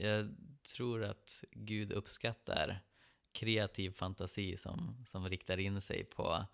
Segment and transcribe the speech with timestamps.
[0.00, 0.34] jag
[0.74, 2.80] tror att Gud uppskattar
[3.32, 6.46] kreativ fantasi som, som riktar in sig på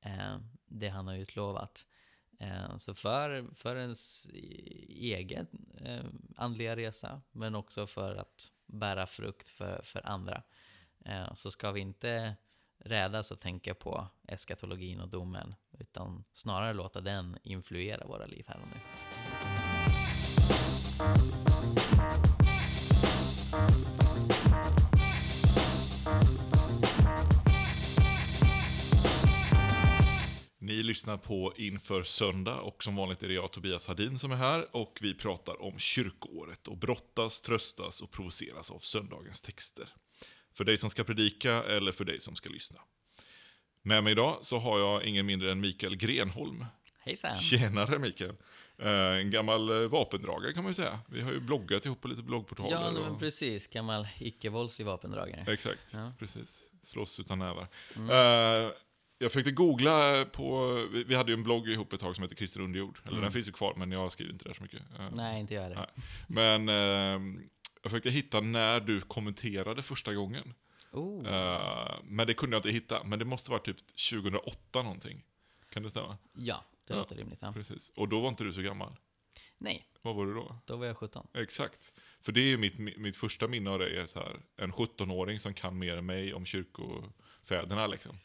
[0.00, 1.86] eh, det han har utlovat.
[2.40, 5.46] Eh, så för, för ens e, egen
[5.80, 6.04] eh,
[6.36, 10.42] andliga resa, men också för att bära frukt för, för andra,
[11.04, 12.36] eh, så ska vi inte
[12.78, 18.60] rädas att tänka på eskatologin och domen, utan snarare låta den influera våra liv här
[18.60, 18.80] och nu.
[30.88, 34.76] Lyssnar på Inför söndag och som vanligt är det jag, Tobias Hadin, som är här
[34.76, 39.88] och vi pratar om kyrkoåret och brottas, tröstas och provoceras av söndagens texter.
[40.54, 42.80] För dig som ska predika eller för dig som ska lyssna.
[43.82, 46.64] Med mig idag så har jag ingen mindre än Mikael Grenholm.
[46.98, 47.36] Hejsan!
[47.36, 48.34] Tjenare Mikael!
[48.78, 51.00] Eh, En gammal eh, vapendragare kan man ju säga.
[51.08, 52.70] Vi har ju bloggat ihop på lite bloggportaler.
[52.70, 53.18] Ja, men och...
[53.18, 53.66] precis.
[53.66, 55.52] Gammal icke-våldslig vapendragare.
[55.52, 56.12] Exakt, Ja.
[56.18, 56.62] precis.
[56.82, 57.66] Slåss utan nävar.
[57.96, 58.10] Mm.
[58.10, 58.70] Eh,
[59.18, 60.74] jag försökte googla på,
[61.06, 62.98] vi, hade ju en blogg ihop ett tag som heter Christer Underjord.
[63.02, 63.22] Eller Mm.
[63.22, 64.80] den finns ju kvar, men jag skriver inte där så mycket.
[64.98, 65.90] Eh, Nej, inte jag heller.
[66.26, 66.74] Men eh,
[67.82, 70.54] jag försökte hitta när du kommenterade första gången.
[70.92, 71.26] Oh.
[71.28, 73.04] Eh, men det kunde jag inte hitta.
[73.04, 73.76] Men det måste vara typ
[74.10, 75.24] 2008 någonting.
[75.70, 76.18] Kan det stämma?
[76.34, 76.98] Ja, det Ja.
[76.98, 77.38] låter rimligt.
[77.42, 77.52] Ja.
[77.52, 77.92] Precis.
[77.96, 78.96] Och då var inte du så gammal.
[79.58, 80.56] Nej, Vad var du då?
[80.64, 81.26] då var jag 17.
[81.34, 81.92] Exakt.
[82.22, 85.38] För det är ju mitt, mitt första minne av dig, är så här, en 17-åring
[85.38, 87.86] som kan mer än mig om kyrkofäderna.
[87.86, 88.16] Liksom.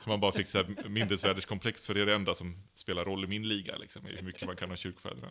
[0.00, 3.24] Så man bara fick så här minnesvärdeskomplex, för det är det enda som spelar roll
[3.24, 5.30] i min liga, liksom, hur mycket man kan om kyrkofäderna.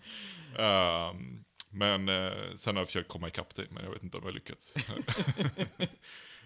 [0.58, 4.24] Ehm, men eh, sen har jag försökt komma ikapp dig, men jag vet inte om
[4.24, 4.74] jag har lyckats.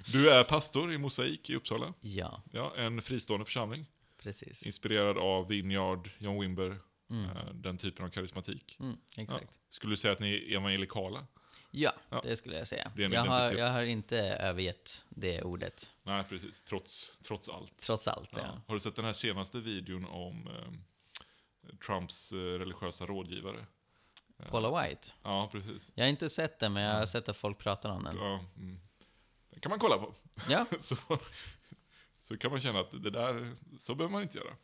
[0.12, 1.94] du är pastor i Mosaik i Uppsala.
[2.02, 3.86] Ja, Ja, en fristående församling.
[4.24, 4.64] precis.
[4.64, 6.78] Inspirerad av Vineyard, John Wimber,
[7.10, 7.26] Mm.
[7.26, 8.78] eh, den typen av karismatik.
[8.80, 9.24] Mm, Ja.
[9.24, 9.60] exakt.
[9.70, 11.28] Skulle du säga att ni är evangelikala?
[11.78, 12.22] Ja, Ja.
[12.24, 12.92] det skulle jag säga.
[12.96, 16.62] Jag har, jag har inte övergett det ordet, Nej, precis.
[16.64, 17.78] Trots, trots allt.
[17.78, 18.30] trots allt.
[18.36, 18.42] Ja.
[18.44, 18.62] Ja.
[18.68, 23.66] Har du sett den här senaste videon om eh, Trumps eh, religiösa rådgivare?
[24.40, 25.08] Eh, Paula White.
[25.24, 25.92] Ja, precis.
[25.96, 27.08] Jag har inte sett den, men jag har Ja.
[27.08, 28.18] sett att folk pratar om den.
[28.18, 28.80] Ja, mm.
[29.50, 30.14] Den kan man kolla på.
[30.50, 30.96] Ja, så,
[32.20, 34.56] så kan man känna att det där, så behöver man inte göra.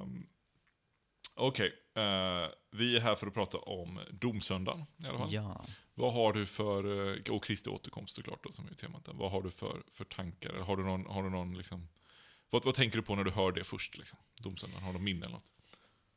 [0.00, 0.26] Um,
[1.36, 5.32] Okej, eh, vi är här för att prata om domsöndagen i alla fall.
[5.32, 5.64] ja.
[5.94, 9.12] Vad har du för, eh, och Kristi återkomst såklart då, som är temat där.
[9.12, 10.50] Vad har du för, för tankar?
[10.50, 11.88] Eller har du någon, har du någon liksom,
[12.50, 13.98] vad, vad tänker du på när du hör det först?
[13.98, 14.18] Liksom?
[14.40, 15.52] Domsöndagen, har du någon minne eller något?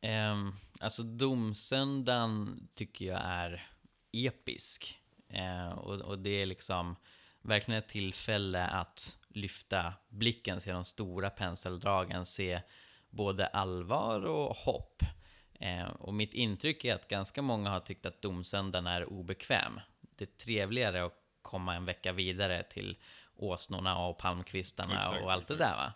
[0.02, 3.68] Um, alltså domsöndagen tycker jag är
[4.12, 4.98] episk.
[5.34, 6.96] Uh, och, och det är liksom
[7.42, 12.62] verkligen ett tillfälle att lyfta blicken, se de stora penseldragen, se
[13.10, 15.04] både allvar och hopp.
[15.60, 19.80] Eh, och mitt intryck är att ganska många har tyckt att domsöndagen är obekväm.
[20.16, 22.98] Det är trevligare att komma en vecka vidare till
[23.36, 25.60] åsnorna och palmkvistarna Exakt, och allt exakt.
[25.60, 25.94] det där va.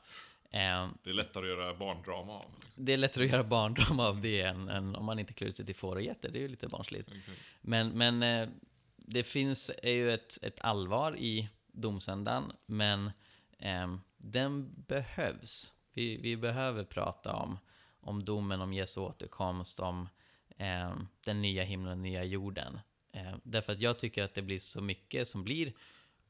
[0.52, 2.52] Eh, Det är lättare att göra barndrama av.
[2.62, 2.86] Liksom.
[2.86, 5.56] det är lättare att göra barndrama av det än, än om man inte klär ut
[5.56, 6.30] sig till får och getter.
[6.32, 7.12] Det är ju lite barnsligt.
[7.12, 7.38] Exakt.
[7.62, 8.50] Men, men eh,
[8.98, 13.12] det finns är ju ett, ett allvar i domsöndagen, men
[13.60, 15.74] eh, den behövs.
[15.94, 17.58] Vi, vi behöver prata om,
[18.02, 20.10] om domen, om Jesu återkomst, om
[20.58, 20.94] eh,
[21.26, 22.80] den nya himlen och nya jorden.
[23.12, 25.74] Eh, därför att jag tycker att det blir så mycket som blir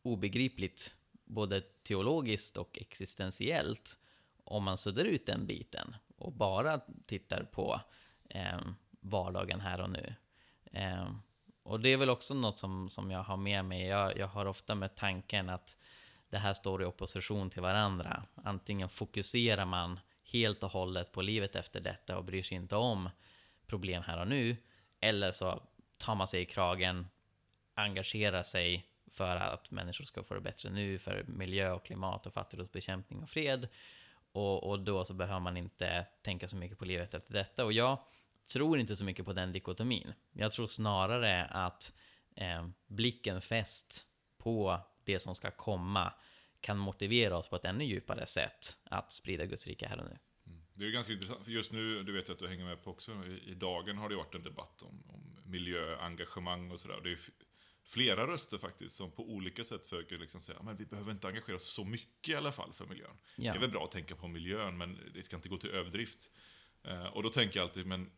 [0.02, 0.96] obegripligt,
[1.26, 3.98] både teologiskt och existentiellt,
[4.44, 7.82] om man suddar ut den biten och bara tittar på
[8.30, 8.60] eh,
[9.00, 10.16] vardagen här och nu.
[10.72, 11.12] Eh,
[11.64, 13.86] och det är väl också något som, som jag har med mig.
[13.86, 15.78] Jag, jag har ofta med tanken att
[16.30, 18.24] det här står i opposition till varandra.
[18.36, 20.00] Antingen fokuserar man
[20.32, 23.10] helt och hållet på livet efter detta och bryr sig inte om
[23.66, 24.58] problem här och nu,
[25.00, 25.64] eller så
[25.98, 27.08] tar man sig i kragen,
[27.74, 32.34] engagerar sig för att människor ska få det bättre nu, för miljö och klimat och
[32.34, 33.68] fattigdomsbekämpning och fred.
[34.32, 37.66] Och, och då så behöver man inte tänka så mycket på livet efter detta.
[37.66, 37.98] Och jag
[38.46, 40.14] tror inte så mycket på den dikotomin.
[40.32, 41.98] Jag tror snarare att
[42.36, 44.06] eh, blicken fäst
[44.38, 46.14] på det som ska komma
[46.62, 50.18] kan motivera oss på ett ännu djupare sätt att sprida Guds rike här och nu.
[50.82, 53.12] Det är ganska intressant, för just nu, du vet att du hänger med på också,
[53.12, 57.00] i, i dagen har det varit en debatt om, om miljöengagemang och sådär.
[57.04, 57.20] Det är
[57.86, 61.56] flera röster faktiskt som på olika sätt försöker liksom säga men vi behöver inte engagera
[61.56, 63.18] oss så mycket i alla fall för miljön.
[63.36, 63.52] Ja.
[63.52, 66.32] Det är väl bra att tänka på miljön, men det ska inte gå till överdrift.
[66.84, 68.12] Eh, och då tänker jag alltid, men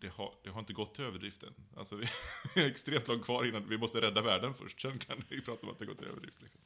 [0.00, 1.54] det har, det har inte gått till överdrift än.
[1.76, 2.06] Alltså, vi
[2.62, 4.80] är extremt långt kvar innan vi måste rädda världen först.
[4.80, 6.42] Sen kan vi prata om att det gått till överdrift.
[6.42, 6.60] Liksom.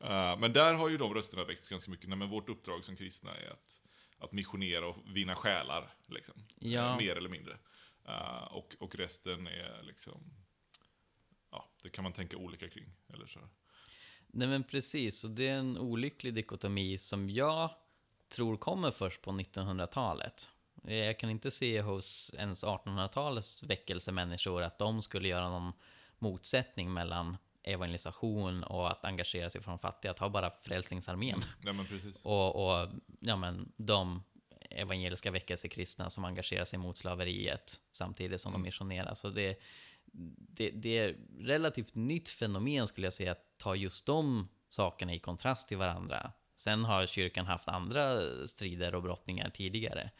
[0.00, 2.08] Eh, men där har ju de rösterna växt ganska mycket.
[2.08, 3.82] Nej, men vårt uppdrag som kristna är att,
[4.18, 5.94] att missionera och vinna själar.
[6.06, 6.34] Liksom.
[6.58, 6.90] Ja.
[6.90, 7.58] Eh, mer eller mindre.
[8.04, 10.20] Eh, och, och resten är liksom...
[11.50, 12.90] ja, det kan man tänka olika kring.
[13.08, 13.40] Eller så.
[14.26, 17.70] Nej men precis, och det är en olycklig dikotomi som jag
[18.28, 20.50] tror kommer först på 1900-talet.
[20.82, 25.72] Jag kan inte se hos ens 1800-talets väckelsemänniskor att de skulle göra någon
[26.18, 30.14] motsättning mellan evangelisation och att engagera sig för de fattiga.
[30.14, 31.44] Ta bara Frälsningsarmén.
[31.64, 32.24] Ja, men precis.
[32.24, 32.88] Och, och
[33.20, 34.22] ja, men, de
[34.70, 38.62] evangeliska väckelsekristna som engagerar sig mot slaveriet samtidigt som Mm.
[38.62, 39.14] de missionerar.
[39.14, 39.60] Så det,
[40.48, 45.18] det, det är relativt nytt fenomen skulle jag säga, att ta just de sakerna i
[45.18, 46.32] kontrast till varandra.
[46.56, 50.10] Sen har kyrkan haft andra strider och brottningar tidigare.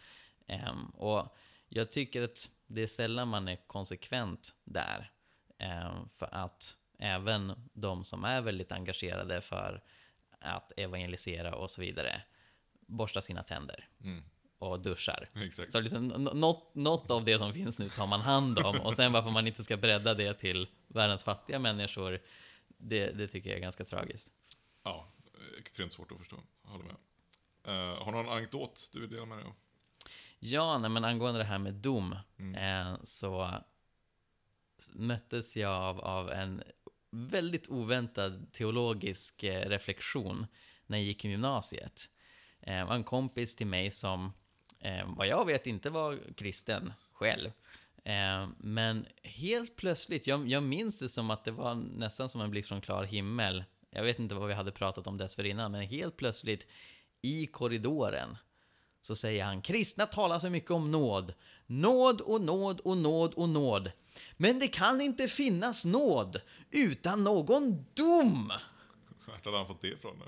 [0.46, 1.37] Ehm, och
[1.69, 5.11] jag tycker att det är sällan man är konsekvent där.
[5.58, 9.83] Ehm, för att även de som är väldigt engagerade för
[10.41, 12.23] att evangelisera och så vidare
[12.87, 14.25] borstar sina tänder Mm,
[14.59, 15.29] och duschar.
[15.35, 15.73] exakt.
[15.73, 19.12] Så liksom, något, något av det som finns nu tar man hand om och sen
[19.12, 22.21] varför man inte ska bredda det till världens fattiga människor,
[22.69, 24.29] det, det tycker jag är ganska tragiskt.
[24.85, 25.09] Ja,
[25.59, 26.37] extremt svårt att förstå.
[26.65, 26.97] Jag håller med.
[27.65, 29.53] Eh, har du någon anekdot du vill dela med dig av?
[30.39, 32.55] Ja, nej, men angående det här med dom, Mm.
[32.93, 33.51] eh, så
[34.93, 36.62] möttes jag av, av en
[37.10, 40.46] väldigt oväntad teologisk eh, reflektion
[40.87, 42.08] när jag gick i gymnasiet.
[42.60, 44.32] Eh, det var en kompis till mig som,
[44.81, 47.50] eh, vad jag vet, inte var kristen själv.
[48.56, 52.69] Men helt plötsligt, jag, jag minns det som att det var nästan som en blixt
[52.69, 53.64] från klar himmel.
[53.90, 56.66] Jag vet inte vad vi hade pratat om dessförinnan, men helt plötsligt
[57.22, 58.37] i korridoren
[59.02, 61.34] så säger han kristna talar så mycket om nåd.
[61.66, 63.90] Nåd och nåd och nåd och nåd.
[64.37, 68.53] Men det kan inte finnas nåd utan någon dom.
[69.26, 70.17] Vart hade han fått det ifrån?
[70.19, 70.25] nu?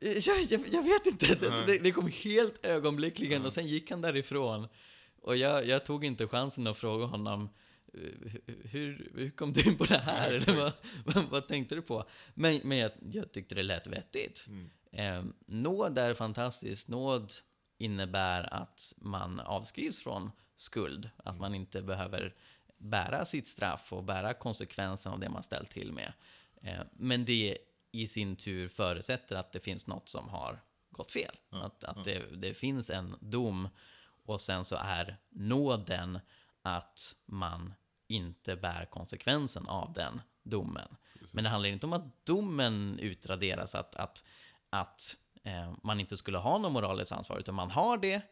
[0.00, 4.00] Jag, jag, jag vet inte, det, det, det kom helt ögonblickligen och sen gick han
[4.00, 4.68] därifrån.
[5.22, 7.48] Och jag, jag tog inte chansen att fråga honom
[7.94, 10.32] eh, hur, hur kom du in på det här?
[10.32, 10.72] Eller vad,
[11.04, 12.04] vad, vad tänkte du på?
[12.34, 14.46] Men, men jag, jag tyckte det lät vettigt.
[14.48, 14.70] Mm.
[14.92, 16.88] Eh, nåd är fantastiskt.
[16.88, 17.32] Nåd
[17.78, 21.10] innebär att man avskrivs från skuld.
[21.16, 22.34] Att man inte behöver
[22.78, 26.12] bära sitt straff och bära konsekvensen av det man ställt till med.
[26.62, 27.58] Eh, men det
[27.92, 30.60] i sin tur förutsätter att det finns något som har
[30.90, 31.36] gått fel.
[31.50, 32.02] Ja, att att ja.
[32.04, 33.68] det, det finns en dom
[34.24, 36.20] och sen så är nåden
[36.62, 37.74] att man
[38.06, 40.96] inte bär konsekvensen av den domen.
[41.12, 41.34] Precis.
[41.34, 44.24] Men det handlar inte om att domen utraderas, att, att,
[44.70, 48.22] att eh, man inte skulle ha något moraliskt ansvar, utan man har det,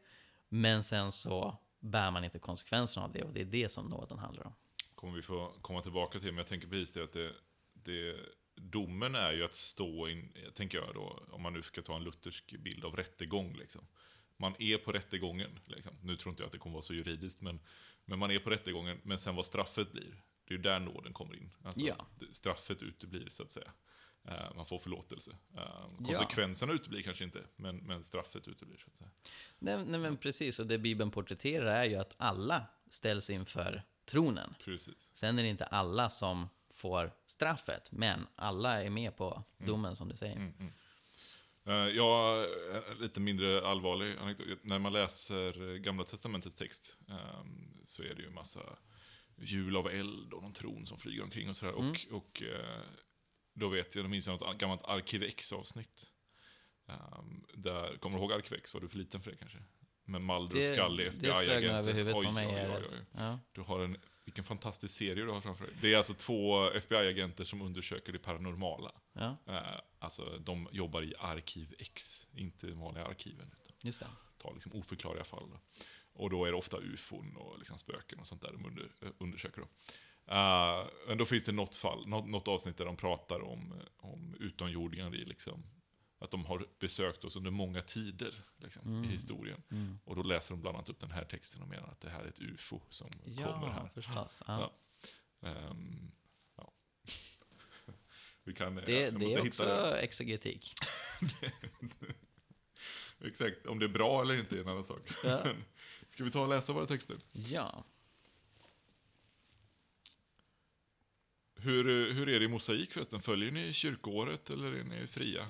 [0.49, 4.19] men sen så bär man inte konsekvenserna av det, och det är det som nåden
[4.19, 4.55] handlar om.
[4.95, 7.33] kommer vi få komma tillbaka till, men jag tänker precis det att det,
[7.73, 8.17] det,
[8.55, 12.05] domen är ju att stå in, tänker jag då, om man nu ska ta en
[12.05, 13.87] luthersk bild av rättegång liksom.
[14.37, 15.93] Man är på rättegången, liksom.
[16.03, 17.61] nu tror inte jag att det kommer vara så juridiskt, men,
[18.05, 21.13] men man är på rättegången, men sen vad straffet blir, det är ju där nåden
[21.13, 21.51] kommer in.
[21.65, 22.07] Alltså, Ja.
[22.33, 23.73] Straffet uteblir, så att säga.
[24.29, 25.37] Eh, man får förlåtelse.
[25.57, 29.11] Eh, konsekvenserna uteblir kanske inte, men, men straffet uteblir, så att säga.
[29.59, 34.55] Nej, nej men precis, och det Bibeln porträtterar är ju att alla ställs inför tronen.
[34.65, 35.11] Precis.
[35.15, 40.09] Sen är det inte alla som får straffet, men alla är med på domen som
[40.09, 40.37] du säger.
[40.37, 40.73] Mm, mm.
[41.67, 44.17] Eh, är lite mindre allvarlig.
[44.63, 48.61] När man läser Gamla Testamentets text ehm, så är det ju en massa
[49.37, 51.73] hjul av eld och någon tron som flyger omkring och sådär.
[51.73, 52.83] Och, och eh,
[53.57, 56.11] då vet jag, då minns jag något gammalt Arkivex-avsnitt.
[56.89, 58.75] Ehm, Där, kommer du ihåg Arkivex?
[58.75, 59.59] Var du för liten för det kanske?
[60.05, 62.13] Med Malder och Scully, FBI-agenter.
[62.15, 62.99] Oj, oj, oj, oj.
[63.13, 63.39] Ja.
[63.53, 65.75] Du har en, vilken fantastisk serie du har framför dig.
[65.81, 68.93] Det är alltså två FBI-agenter som undersöker det paranormala.
[69.13, 73.55] ja, Eh, alltså, de jobbar i Arkiv X, inte vanliga arkiven.
[73.63, 74.07] Utan just det.
[74.39, 75.51] tar liksom oförklarliga fall.
[75.51, 75.61] Då.
[76.13, 79.09] Och då är det ofta ufon och liksom spöken och sånt där de under, eh,
[79.19, 79.61] undersöker.
[79.61, 79.69] Då.
[80.27, 84.35] Eh, men då finns det något fall, något, något avsnitt där de pratar om, om
[84.41, 85.63] utomjordingar i liksom,
[86.19, 89.05] att de har besökt oss under många tider liksom, Mm.
[89.05, 89.63] i historien.
[89.71, 89.99] Mm.
[90.05, 92.21] Och då läser de bland annat upp den här texten och menar att det här
[92.25, 93.91] är ett ufo som kommer Ja, här.
[93.95, 94.43] förstås.
[94.47, 94.73] Ja.
[95.41, 95.49] Ja.
[95.49, 96.11] Ehm,
[96.57, 96.73] ja.
[98.45, 99.99] Vi kan, Det, det måste är hitta också det.
[100.01, 100.75] exegetik.
[103.25, 105.11] Exakt, om det är bra eller inte är en annan sak.
[105.25, 105.43] Ja.
[106.09, 107.17] Ska vi ta och läsa våra texter?
[107.33, 107.85] Ja.
[111.67, 113.23] Hur, hur är det i mosaik förresten?
[113.23, 115.47] Följer ni kyrkoåret eller är ni fria?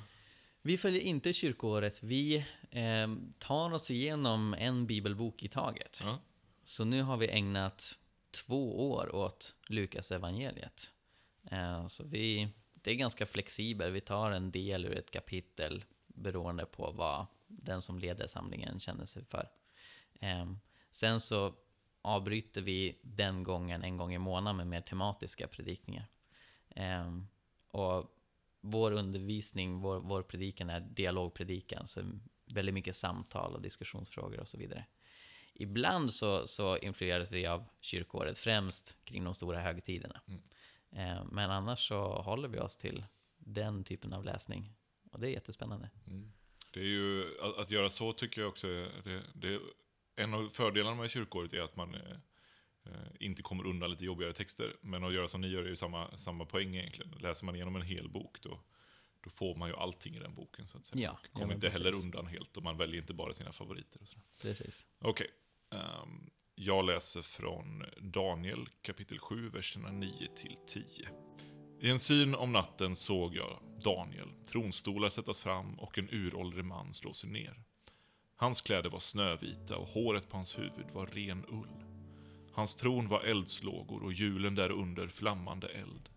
[0.62, 2.02] Vi följer inte kyrkoåret.
[2.02, 2.37] Vi
[2.70, 3.08] eh,
[3.38, 6.00] tar oss igenom en bibelbok i taget.
[6.02, 6.18] Ja.
[6.64, 7.99] Så nu har vi ägnat
[8.30, 10.92] två år åt Lukas evangeliet.
[11.50, 13.94] Eh, så vi, det är ganska flexibelt.
[13.94, 19.04] Vi tar en del ur ett kapitel beroende på vad den som leder samlingen känner
[19.04, 19.49] sig för.
[20.20, 20.46] Eh,
[20.90, 21.54] sen så
[22.06, 26.06] avbryter vi den gången en gång i månaden med mer tematiska predikningar.
[26.68, 27.28] Ehm,
[27.68, 28.16] och
[28.60, 34.58] vår undervisning, vår, vår predikan är dialogpredikan, så väldigt mycket samtal och diskussionsfrågor och så
[34.58, 34.84] vidare.
[35.52, 40.20] Ibland så, så influeras vi av kyrkåret, främst kring de stora högtiderna.
[40.28, 40.42] Mm.
[40.92, 43.04] Ehm, men annars så håller vi oss till
[43.38, 44.72] den typen av läsning.
[45.12, 45.90] Och det är jättespännande.
[46.06, 46.32] Mm.
[46.70, 48.66] Det är ju, att, att göra så tycker jag också
[49.04, 49.60] det, det
[50.16, 52.16] en av fördelarna med kyrkåret är att man eh,
[52.85, 54.76] eh, inte kommer undan lite jobbigare texter.
[54.80, 57.11] Men att göra som ni gör är ju samma, samma poäng egentligen.
[57.20, 58.61] Läser man igenom en hel bok då,
[59.25, 61.02] då får man ju allting i den boken så att säga.
[61.02, 64.00] Ja, ja, kommer men inte heller undan helt och man väljer inte bara sina favoriter.
[64.02, 64.25] Och sådär.
[64.42, 64.87] Precis.
[64.99, 65.30] Okej.
[65.70, 71.08] ehm, jag läser från Daniel kapitel 7, verserna 9 till 10.
[71.80, 76.94] I en syn om natten såg jag Daniel, tronstolar sättas fram och en uråldrig man
[76.94, 77.64] slå sig ner.
[78.38, 81.84] Hans kläder var snövita och håret på hans huvud var ren ull.
[82.52, 86.08] Hans tron var eldslågor och hjulen därunder flammande eld.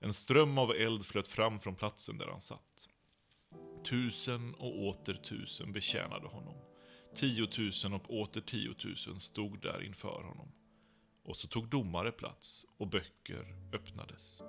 [0.00, 2.88] En ström av eld flöt fram från platsen där han satt.
[3.84, 6.54] Tusen och åter tusen betjänade honom.
[7.14, 10.52] Tiotusen och åter tiotusen stod där inför honom.
[11.24, 14.42] Och så tog domare plats och böcker öppnades.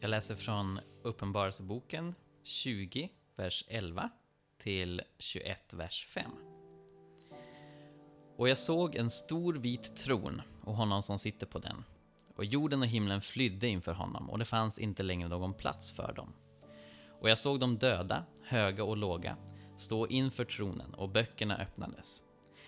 [0.00, 4.10] Jag läser från Uppenbarelseboken 20, vers 11
[4.62, 6.30] till 21, vers 5.
[8.36, 11.84] Och jag såg en stor vit tron och honom som sitter på den.
[12.36, 16.12] Och jorden och himlen flydde inför honom och det fanns inte längre någon plats för
[16.12, 16.32] dem.
[17.20, 19.36] Och jag såg de döda, höga och låga,
[19.76, 22.22] stå inför tronen och böckerna öppnades.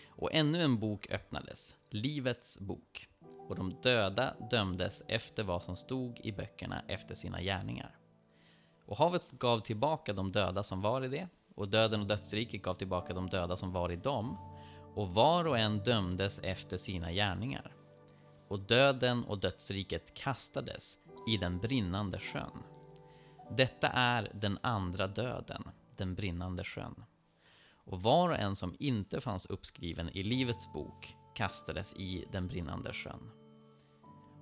[0.09, 3.09] Och ännu en bok öppnades, Livets bok.
[3.49, 7.99] Och de döda dömdes efter vad som stod i böckerna efter sina gärningar.
[8.87, 12.75] Och havet gav tillbaka de döda som var i det, och döden och dödsriket gav
[12.75, 14.37] tillbaka de döda som var i dem,
[14.95, 17.77] och var och en dömdes efter sina gärningar.
[18.49, 22.63] Och döden och dödsriket kastades i den brinnande sjön.
[23.51, 25.63] Detta är den andra döden,
[25.97, 27.05] den brinnande sjön.
[27.87, 32.93] Och var och en som inte fanns uppskriven i Livets bok kastades i den brinnande
[32.93, 33.31] sjön.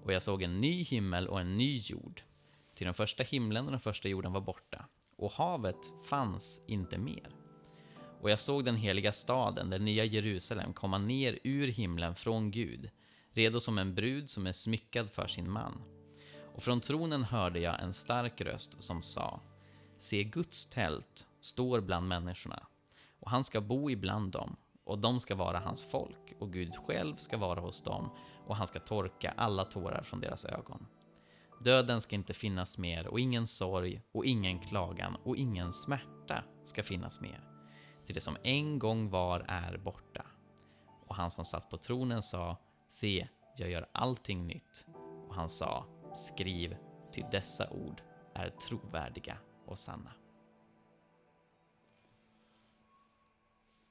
[0.03, 2.23] Och jag såg en ny himmel och en ny jord,
[2.75, 4.85] till den första himlen och den första jorden var borta,
[5.23, 7.37] och havet fanns inte mer.
[8.21, 12.91] Och jag såg den heliga staden, den nya Jerusalem, komma ner ur himlen från Gud,
[13.33, 15.83] redo som en brud som är smyckad för sin man.
[16.55, 19.41] Och från tronen hörde jag en stark röst som sa
[19.99, 22.67] Se, Guds tält står bland människorna,
[23.21, 27.17] och han ska bo ibland dem, och de ska vara hans folk, och Gud själv
[27.17, 28.11] ska vara hos dem,
[28.47, 30.87] och han ska torka alla tårar från deras ögon.
[31.65, 36.83] Döden ska inte finnas mer, och ingen sorg, och ingen klagan, och ingen smärta ska
[36.83, 37.49] finnas mer.
[38.07, 40.27] Till det som en gång var är borta.
[41.07, 42.57] Och han som satt på tronen sa,
[42.89, 44.87] se, jag gör allting nytt.
[45.29, 46.77] Och han sa, skriv,
[47.13, 48.03] ty dessa ord
[48.35, 50.13] är trovärdiga och sanna.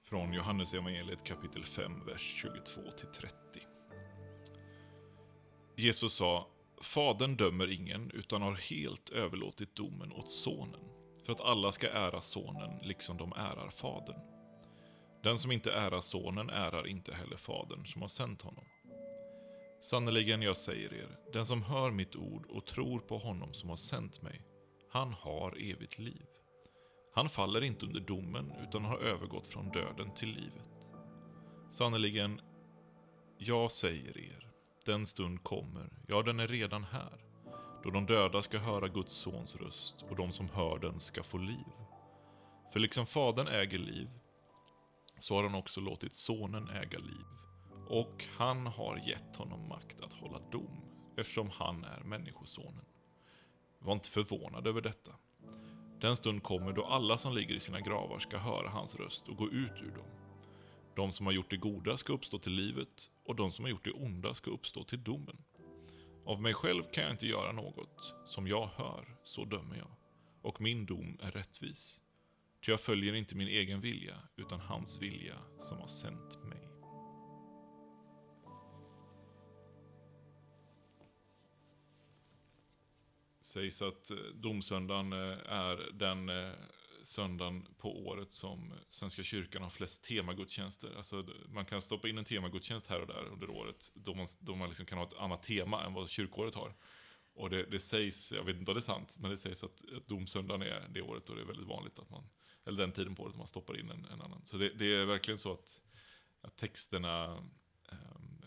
[0.03, 3.31] Från Johannes evangeliet kapitel 5, vers 22-30.
[5.75, 6.50] Jesus sa,
[6.81, 10.81] Fadern dömer ingen, utan har helt överlåtit domen åt Sonen,
[11.25, 14.19] för att alla ska ära Sonen liksom de ärar Fadern.
[15.23, 18.65] Den som inte ärar Sonen ärar inte heller Fadern som har sänt honom.
[19.81, 23.77] Sannerligen, jag säger er, den som hör mitt ord och tror på honom som har
[23.77, 24.41] sänt mig,
[24.91, 26.25] han har evigt liv.
[27.13, 30.91] Han faller inte under domen utan har övergått från döden till livet.
[31.69, 32.41] Sannerligen,
[33.37, 34.50] jag säger er,
[34.85, 37.25] den stund kommer, ja den är redan här,
[37.83, 41.37] då de döda ska höra Guds sons röst och de som hör den ska få
[41.37, 41.73] liv.
[42.73, 44.09] För liksom Fadern äger liv,
[45.19, 47.25] så har han också låtit Sonen äga liv.
[47.87, 50.81] Och han har gett honom makt att hålla dom,
[51.17, 52.85] eftersom han är Människosonen.
[53.79, 55.11] Var inte förvånad över detta.
[56.01, 59.37] Den stund kommer då alla som ligger i sina gravar ska höra hans röst och
[59.37, 60.07] gå ut ur dem.
[60.95, 63.83] De som har gjort det goda ska uppstå till livet och de som har gjort
[63.83, 65.37] det onda ska uppstå till domen.
[66.25, 68.13] Av mig själv kan jag inte göra något.
[68.25, 69.91] Som jag hör, så dömer jag.
[70.41, 72.01] Och min dom är rättvis.
[72.65, 76.67] Ty jag följer inte min egen vilja, utan hans vilja som har sänt mig.
[83.41, 86.53] sägs att eh, domsöndagen eh, är den eh,
[87.03, 90.93] söndagen på året som Svenska kyrkan har flest temagudstjänster.
[90.97, 94.55] Alltså, man kan stoppa in en temagudstjänst här och där under året, då man, då
[94.55, 96.73] man liksom kan ha ett annat tema än vad kyrkåret har.
[97.33, 99.83] Och det, det sägs, jag vet inte om det är sant, men det sägs att,
[99.97, 102.23] att domsöndagen är det året och det är väldigt vanligt att man,
[102.65, 104.45] eller den tiden på året man stoppar in en, en annan.
[104.45, 105.81] Så det, det är verkligen så att,
[106.41, 107.37] att texterna,
[107.91, 108.41] ehm,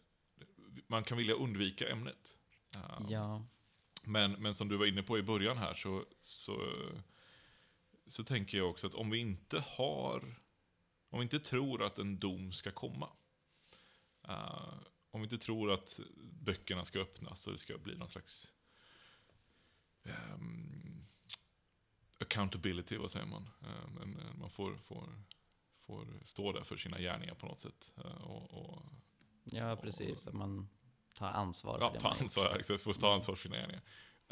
[0.86, 2.36] man kan vilja undvika ämnet.
[2.76, 3.44] Ehm, Ja,
[4.02, 6.72] Men, men som du var inne på i början här så, så,
[8.06, 10.34] så tänker jag också att om vi inte har,
[11.10, 13.10] om vi inte tror att en dom ska komma,
[14.28, 14.74] uh,
[15.10, 18.52] om vi inte tror att böckerna ska öppnas och det ska bli någon slags
[20.34, 21.06] um,
[22.18, 23.50] accountability, vad säger man?
[24.00, 25.22] Um, man får, får,
[25.78, 27.94] får stå där för sina gärningar på något sätt.
[27.98, 28.82] Uh, och, och,
[29.44, 30.28] ja, precis.
[30.28, 30.68] Att man
[31.14, 33.82] tar ansvar för ja, det ta ansvar, exakt, får ta ansvar för sina gärningar.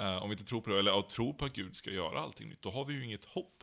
[0.01, 2.49] Uh, om vi inte tror på det, eller tror på att Gud ska göra allting
[2.49, 3.62] nytt, då har vi ju inget hopp.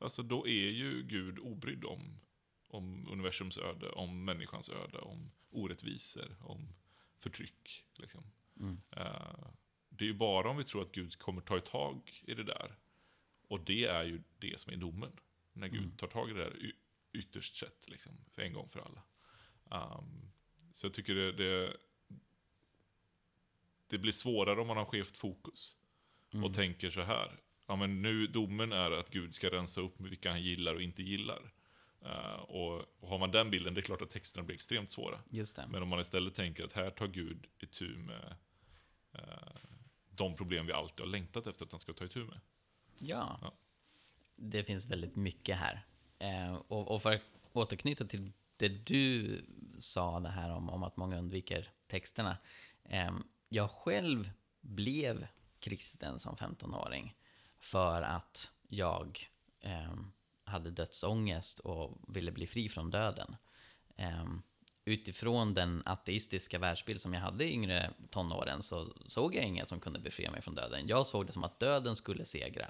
[0.00, 2.20] Alltså då är ju Gud obrydd om,
[2.68, 6.74] om universums öde, om människans öde, om orättvisor, om
[7.18, 7.86] förtryck.
[7.94, 8.24] Liksom.
[8.60, 8.80] Mm.
[8.96, 9.48] Uh,
[9.88, 12.78] det är ju bara om vi tror att Gud kommer ta tag i det där.
[13.48, 15.12] Och det är ju det som är domen.
[15.52, 15.96] När Gud mm.
[15.96, 16.72] tar tag i det där
[17.12, 19.02] ytterst sett, liksom, för en gång för alla.
[19.98, 20.32] Um,
[20.72, 21.76] så jag tycker det, det,
[23.86, 25.76] det, blir svårare om man har skevt fokus.
[26.32, 26.44] Mm.
[26.44, 27.40] Och tänker så här.
[27.70, 31.02] Ja, men nu domen är att Gud ska rensa upp vilka han gillar och inte
[31.02, 31.52] gillar.
[32.06, 35.18] Uh, och, och har man den bilden, det är klart att texterna blir extremt svåra.
[35.68, 38.36] Men om man istället tänker att här tar Gud itu med
[39.14, 39.22] uh,
[40.10, 42.40] de problem vi alltid har längtat efter att han ska ta itu med.
[42.98, 43.52] Ja, ja.
[44.36, 45.86] det finns väldigt mycket här.
[46.22, 47.22] Uh, och, och, för att
[47.52, 49.36] återknyta till det du
[49.78, 52.36] sa det här om, om att många undviker texterna.
[53.48, 55.26] jag själv blev
[55.60, 57.14] kristen som 15-åring
[57.60, 59.28] för att jag
[59.60, 60.12] ehm,
[60.44, 63.36] hade dödsångest och ville bli fri från döden.
[63.96, 64.26] Eh,
[64.84, 69.80] utifrån den ateistiska världsbild som jag hade i yngre tonåren så såg jag inget som
[69.80, 70.88] kunde befria mig från döden.
[70.88, 72.66] Jag såg det som att döden skulle segra.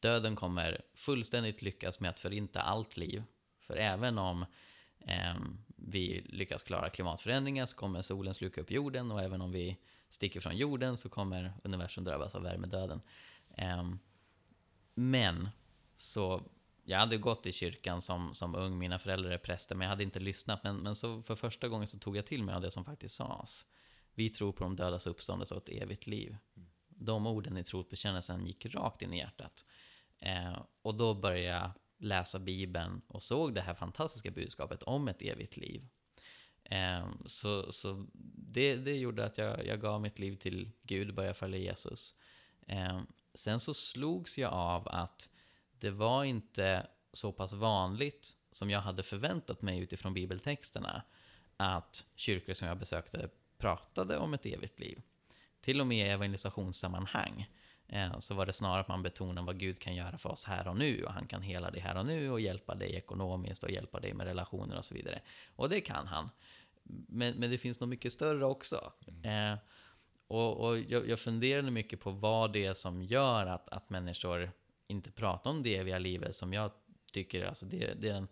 [0.00, 3.24] Döden kommer fullständigt lyckas med att förinta allt liv.
[3.60, 4.46] För även om
[5.00, 5.34] eh,
[5.76, 9.76] vi lyckas klara klimatförändringen så kommer solen sluka upp jorden och även om vi
[10.10, 13.00] sticker från jorden så kommer universum drabbas av värmedöden.
[13.56, 13.84] Eh,
[14.96, 15.48] men
[15.94, 16.42] så
[16.84, 20.02] jag hade gått i kyrkan som, som ung, mina föräldrar är präster, men jag hade
[20.02, 20.64] inte lyssnat.
[20.64, 23.14] Men, men så för första gången så tog jag till mig av det som faktiskt
[23.14, 23.66] sades.
[24.14, 26.36] Vi tror på de dödas uppståndelse och ett evigt liv.
[26.88, 29.64] De orden i trosbekännelsen gick rakt in i hjärtat.
[30.18, 35.22] Eh, och då började jag läsa Bibeln och såg det här fantastiska budskapet om ett
[35.22, 35.88] evigt liv.
[36.64, 41.34] Eh, så så det, det gjorde att jag, jag gav mitt liv till Gud, började
[41.34, 42.14] följa Jesus.
[42.66, 43.00] Eh,
[43.36, 45.28] sen så slogs jag av att
[45.78, 51.02] det var inte så pass vanligt som jag hade förväntat mig utifrån bibeltexterna
[51.56, 55.02] att kyrkor som jag besökte pratade om ett evigt liv.
[55.60, 57.50] Till och med i evangelisationssammanhang
[57.88, 60.68] eh, så var det snarare att man betonade vad Gud kan göra för oss här
[60.68, 63.70] och nu och han kan hela dig här och nu och hjälpa dig ekonomiskt och
[63.70, 65.20] hjälpa dig med relationer och så vidare.
[65.56, 66.30] Och det kan han.
[67.08, 68.92] Men, men det finns nog mycket större också.
[69.06, 69.52] Mm.
[69.52, 69.58] Eh,
[70.28, 74.50] och, och jag, jag funderade mycket på vad det är som gör att, att människor
[74.86, 76.70] inte pratar om det eviga livet som jag
[77.12, 78.28] tycker alltså det, det är den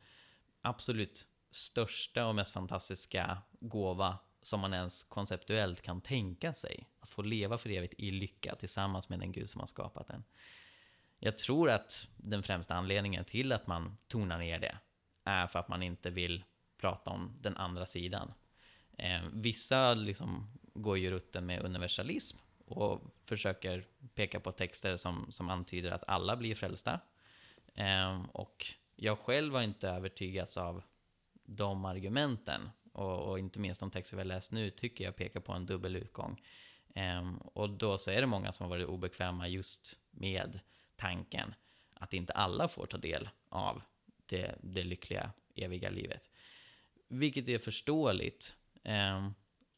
[0.60, 6.88] absolut största och mest fantastiska gåva som man ens konceptuellt kan tänka sig.
[7.00, 10.24] Att få leva för evigt i lycka tillsammans med den Gud som har skapat en.
[11.18, 14.78] Jag tror att den främsta anledningen till att man tonar ner det
[15.24, 16.44] är för att man inte vill
[16.78, 18.32] prata om den andra sidan.
[18.98, 25.48] Eh, vissa liksom går ju rutten med universalism och försöker peka på texter som, som
[25.48, 27.00] antyder att alla blir frälsta.
[27.74, 30.82] Eh, och jag själv har inte övertygats av
[31.44, 32.70] de argumenten.
[32.92, 35.66] Och, och, inte minst de texter vi har läst nu tycker jag pekar på en
[35.66, 36.42] dubbel utgång.
[36.94, 40.60] Eh, och då så är det många som har varit obekväma just med
[40.96, 41.54] tanken
[41.94, 43.82] att inte alla får ta del av
[44.26, 46.30] det, det lyckliga eviga livet.
[47.08, 48.56] Vilket är förståeligt.
[48.84, 49.30] Eh,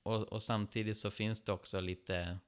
[0.07, 2.39] och, och, samtidigt så finns det också lite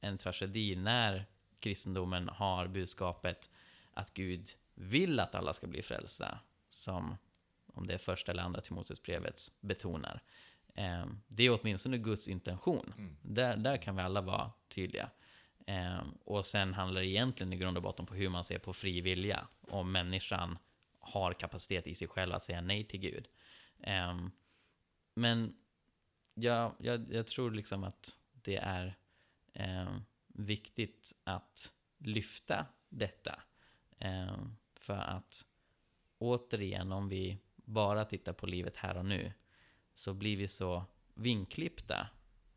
[0.00, 1.24] en tragedi när
[1.60, 3.50] kristendomen har budskapet
[3.92, 7.16] att Gud vill att alla ska bli frälsta, som
[7.66, 10.22] om det är första eller andra Timoteusbrevet betonar.
[10.74, 12.94] Ehm, det är åtminstone Guds intention.
[12.98, 13.16] Mm.
[13.22, 15.10] Där, där kan vi alla vara tydliga.
[15.66, 18.72] Ehm, och sen handlar det egentligen i grund och botten på hur man ser på
[18.72, 19.48] fri vilja.
[19.60, 20.58] Om människan
[20.98, 23.28] har kapacitet i sig själv att säga nej till Gud.
[23.80, 24.30] Ehm,
[25.14, 25.54] men
[26.42, 28.96] jag, jag, jag tror liksom att det är
[29.52, 29.96] eh,
[30.26, 33.42] viktigt att lyfta detta.
[33.98, 34.36] Eh,
[34.74, 35.46] för att
[36.18, 39.32] återigen, om vi bara tittar på livet här och nu,
[39.94, 42.08] så blir vi så vinklippta,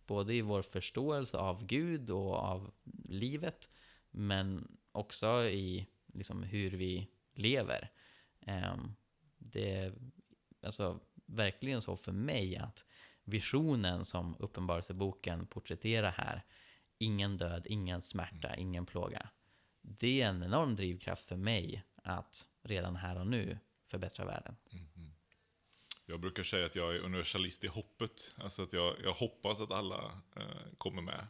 [0.07, 2.71] både i vår förståelse av Gud och av
[3.09, 3.69] livet,
[4.11, 7.91] men också i liksom, hur vi lever.
[8.39, 8.75] Eh,
[9.37, 9.93] det är
[10.63, 12.85] alltså, verkligen så för mig att
[13.23, 16.43] visionen som Uppenbarelseboken porträtterar här
[16.97, 19.29] ingen död, ingen smärta, ingen plåga.
[19.81, 23.57] Det är en enorm drivkraft för mig att redan här och nu
[23.87, 24.55] förbättra världen.
[26.05, 28.35] Jag brukar säga att jag är universalist i hoppet.
[28.37, 31.27] Alltså att jag, jag hoppas att alla eh, kommer med.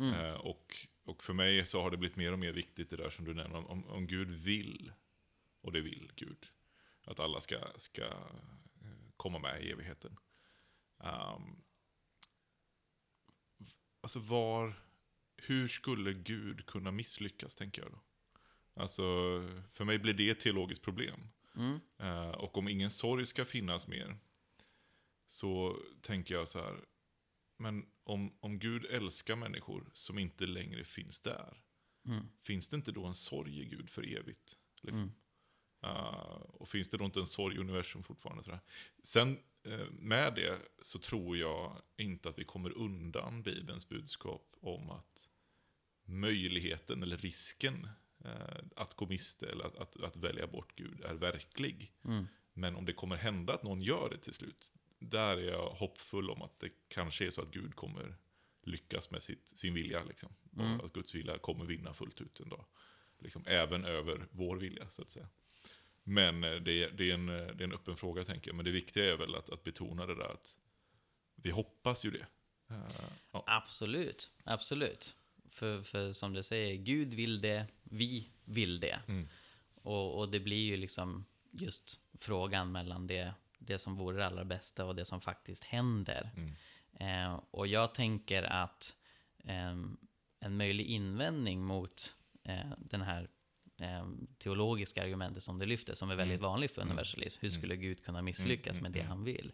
[0.00, 3.10] Eh, och, och för mig så har det blivit mer och mer viktigt det där
[3.10, 4.92] som du nämner, om, om Gud vill,
[5.60, 6.46] och det vill Gud,
[7.04, 8.10] att alla ska, ska eh,
[9.16, 10.16] komma med i evigheten.
[11.00, 11.62] Um,
[14.00, 14.74] alltså var,
[15.36, 18.00] hur skulle Gud kunna misslyckas, tänker jag då?
[18.74, 19.02] Alltså,
[19.68, 21.28] för mig blir det ett teologiskt problem.
[21.56, 21.80] Mm.
[21.98, 24.18] Eh, och om ingen sorg ska finnas mer,
[25.26, 26.84] så tänker jag så här,
[27.56, 31.62] men om, om Gud älskar människor som inte längre finns där,
[32.06, 32.24] Mm.
[32.40, 34.58] finns det inte då en sorg i Gud för evigt?
[34.82, 35.12] Liksom?
[35.82, 38.42] Eh, och finns det då inte en sorg i universum fortfarande?
[38.42, 38.60] Sådär?
[39.02, 39.38] Sen
[39.90, 45.30] med det så tror jag inte att vi kommer undan Bibelns budskap om att
[46.04, 47.88] möjligheten eller risken
[48.24, 51.92] eh, att gå miste eller att, att, att välja bort Gud är verklig.
[52.04, 52.26] Mm.
[52.52, 56.30] Men om det kommer hända att någon gör det till slut, där är jag hoppfull
[56.30, 58.16] om att det kanske är så att Gud kommer
[58.62, 60.04] lyckas med sitt, sin vilja.
[60.04, 60.32] Liksom.
[60.56, 60.80] Mm.
[60.80, 62.64] Och att Guds vilja kommer vinna fullt ut en dag.
[63.18, 65.28] Liksom, även över vår vilja, så att säga.
[66.10, 68.56] Men eh, det är, det, är en, eh, det är en öppen fråga, tänker jag.
[68.56, 70.58] Men det viktiga är väl att, att betona det där att
[71.34, 72.26] vi hoppas ju det.
[72.70, 72.76] Eh,
[73.32, 73.44] ja.
[73.46, 75.16] Absolut, absolut.
[75.48, 79.00] För, för som du säger, Gud vill det, vi vill det.
[79.08, 79.28] Mm.
[79.74, 84.44] Och, och det blir ju liksom just frågan mellan det, det som vore det allra
[84.44, 86.30] bästa och det som faktiskt händer.
[86.36, 86.54] Mm.
[87.00, 88.96] Eh, och jag tänker att
[89.44, 89.96] ehm,
[90.40, 93.28] en möjlig invändning mot eh, den här eh,
[94.38, 96.50] teologiska argumentet som du lyfter, som är väldigt Mm.
[96.50, 96.92] vanligt för Mm.
[96.92, 97.38] universalism.
[97.40, 97.58] Hur Mm.
[97.60, 99.52] skulle Gud kunna misslyckas Mm, med det mm, han vill?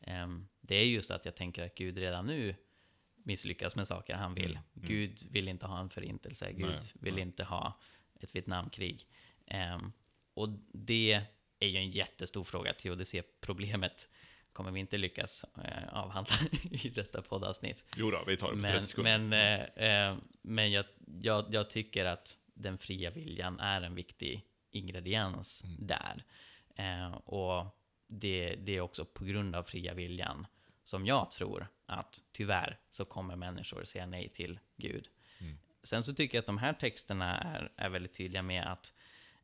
[0.00, 2.54] Ehm, det är just att jag tänker att Gud redan nu
[3.24, 4.50] misslyckas med saker han vill.
[4.50, 4.88] Mm, mm.
[4.88, 7.22] Gud vill inte ha en förintelse, Gud Nej, vill nej.
[7.22, 7.78] inte ha
[8.20, 9.06] ett Vietnamkrig.
[9.46, 9.92] Ehm,
[10.34, 11.22] och det
[11.60, 12.72] är ju en jättestor fråga.
[12.72, 14.08] Teodicé-problemet
[14.52, 16.34] kommer vi inte lyckas eh, avhandla
[16.70, 17.84] i detta poddavsnitt.
[17.96, 19.18] Jo då, vi tar det på 30 Men, sekunder.
[19.18, 19.32] men,
[19.76, 20.84] eh, eh, men jag,
[21.22, 25.86] jag, jag tycker att den fria viljan är en viktig ingrediens Mm.
[25.86, 26.24] där.
[26.74, 27.66] Eh, och
[28.06, 30.46] det, det är också på grund av fria viljan
[30.84, 35.08] som jag tror att tyvärr så kommer människor säga nej till Gud.
[35.38, 35.58] Mm.
[35.82, 38.92] Sen så tycker jag att de här texterna är, är väldigt tydliga med att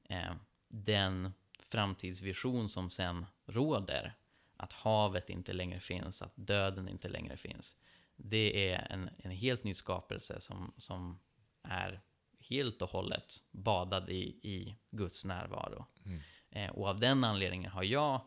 [0.09, 0.35] eh,
[0.68, 4.14] den framtidsvision som sen råder,
[4.57, 7.77] att havet inte längre finns, att döden inte längre finns,
[8.16, 11.18] det är en, en helt ny skapelse som, som
[11.62, 12.01] är
[12.50, 15.87] helt och hållet badad i, i Guds närvaro.
[16.05, 16.20] Mm.
[16.50, 18.20] Eh, och av den anledningen har jag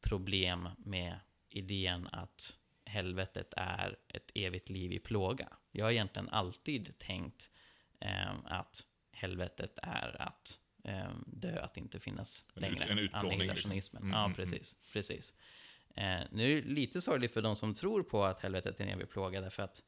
[0.00, 5.48] problem med idén att helvetet är ett evigt liv i plåga.
[5.72, 7.50] Jag har egentligen alltid tänkt
[8.00, 12.84] eh, att helvetet är att eh, dö, att inte finnas En längre.
[12.84, 13.74] ut- en utplåning, Annihilationismen.
[13.74, 13.98] liksom.
[13.98, 14.76] Mm, ja, mm, precis.
[14.92, 15.34] precis.
[15.96, 18.90] Eh, nu är det lite sorgligt för de som tror på att helvetet är en
[18.90, 19.82] evig plåga, därför att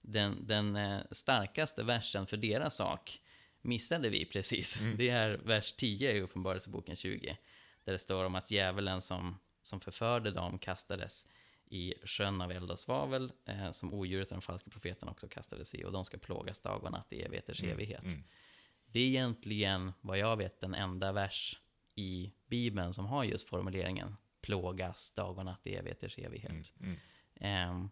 [0.00, 3.20] den, den eh, starkaste versen för deras sak
[3.62, 4.80] missade vi precis.
[4.80, 4.96] Mm.
[4.96, 7.36] Det är vers 10 i Uppenbarelseboken 20,
[7.84, 11.26] där det står om att djävulen som, som förförde dem kastades
[11.70, 15.74] i sjön av eld och svavel, eh, som odjuret och den falska profeten också kastades
[15.74, 18.02] i, och de ska plågas dag och natt i evigheters Mm, evighet.
[18.02, 18.24] mm.
[18.86, 21.60] Det är egentligen, vad jag vet, den enda vers
[21.94, 26.72] i Bibeln som har just formuleringen plågas dag och natt i evigheters evighet.
[26.80, 26.96] Mm,
[27.40, 27.90] mm.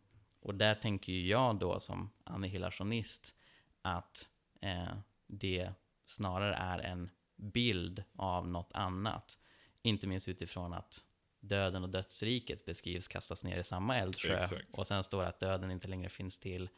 [0.49, 3.35] Och där tänker ju jag då som annihilationist
[3.83, 4.29] att
[4.61, 4.95] eh,
[5.27, 5.73] det
[6.05, 9.39] snarare är en bild av något annat.
[9.83, 11.05] Inte minst utifrån att
[11.41, 14.39] döden och dödsriket beskrivs kastas ner i samma eldsjö.
[14.39, 14.79] Exakt.
[14.79, 16.69] Och sen står det att döden inte längre finns till.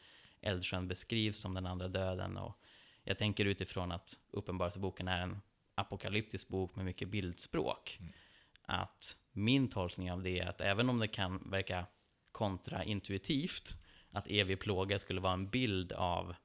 [0.41, 2.37] Eldsjön beskrivs som den andra döden.
[2.37, 2.57] Och
[3.03, 5.41] jag tänker utifrån att Uppenbarelseboken är en
[5.75, 7.97] apokalyptisk bok med mycket bildspråk.
[7.99, 8.13] Mm.
[8.61, 11.85] Att min tolkning av det är att även om det kan verka
[12.31, 13.73] kontraintuitivt
[14.11, 16.35] att evig plåga skulle vara en bild av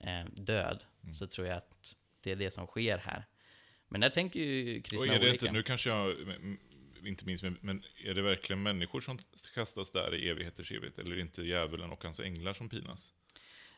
[0.00, 1.14] eh, död, Mm.
[1.14, 3.24] så tror jag att det är det som sker här.
[3.88, 5.46] Men där tänker ju Och kristna är det olika.
[5.46, 6.16] inte, nu kanske jag,
[7.04, 9.18] inte minst, men, är det verkligen människor som
[9.54, 10.98] kastas där i evigheters evighet?
[10.98, 13.12] Eller är det inte djävulen och hans änglar som pinas?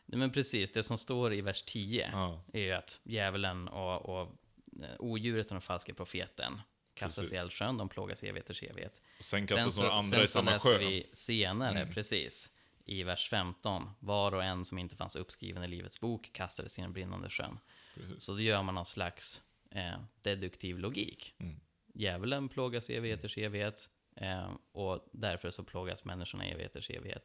[0.06, 4.08] Nej, men precis, det som står i vers 10 Ja, är ju att djävulen och,
[4.08, 4.34] och
[4.82, 6.60] eh, odjuret och den falska profeten
[6.98, 7.34] kastas Precis.
[7.34, 9.00] i eldsjön, de plågas i evigheters evighet.
[9.18, 10.78] och sen kastas sen några så, andra sen i samma läser sjö.
[10.78, 11.94] vi senare, Mm.
[11.94, 12.50] precis,
[12.84, 16.82] i vers 15, var och en som inte fanns uppskriven i Livets bok kastades i
[16.82, 17.58] den brinnande sjön.
[17.94, 18.22] Precis.
[18.22, 21.34] Så då gör man någon slags eh, deduktiv logik.
[21.38, 21.60] Mm.
[21.94, 27.24] Djävulen plågas i evigheters evighet eh, och därför så plågas människorna i evigheters evighet.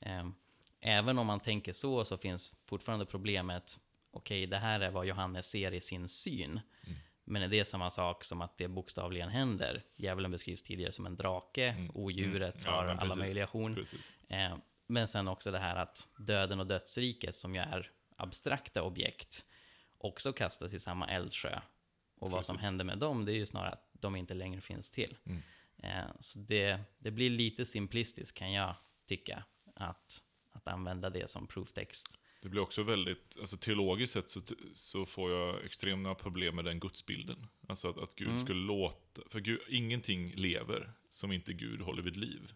[0.00, 0.28] Eh,
[0.80, 5.50] även om man tänker så, så finns fortfarande problemet, okej, det här är vad Johannes
[5.50, 6.60] ser i sin syn.
[7.32, 9.82] Men är det samma sak som att det bokstavligen händer?
[9.96, 12.64] Djävulen beskrivs tidigare som en drake, odjuret Mm.
[12.64, 13.18] Ja, har alla precis.
[13.18, 13.74] möjliga horn.
[13.74, 14.12] Precis.
[14.28, 19.44] Eh, men sen också det här att döden och dödsriket, som ju är abstrakta objekt,
[19.98, 21.60] också kastas i samma eldsjö.
[22.20, 22.66] Och vad som Precis.
[22.66, 25.16] händer med dem, det är ju snarare att de inte längre finns till.
[25.26, 25.42] Mm.
[25.82, 28.74] Eh, så det, det blir lite simplistiskt kan jag
[29.06, 32.18] tycka, att, att använda det som prooftext.
[32.42, 34.40] Det blir också väldigt, alltså teologiskt sett så,
[34.72, 37.46] så får jag extrema problem med den gudsbilden.
[37.68, 38.40] Alltså att, att Gud Mm.
[38.40, 42.52] skulle låta, för Gud, ingenting lever som inte Gud håller vid liv.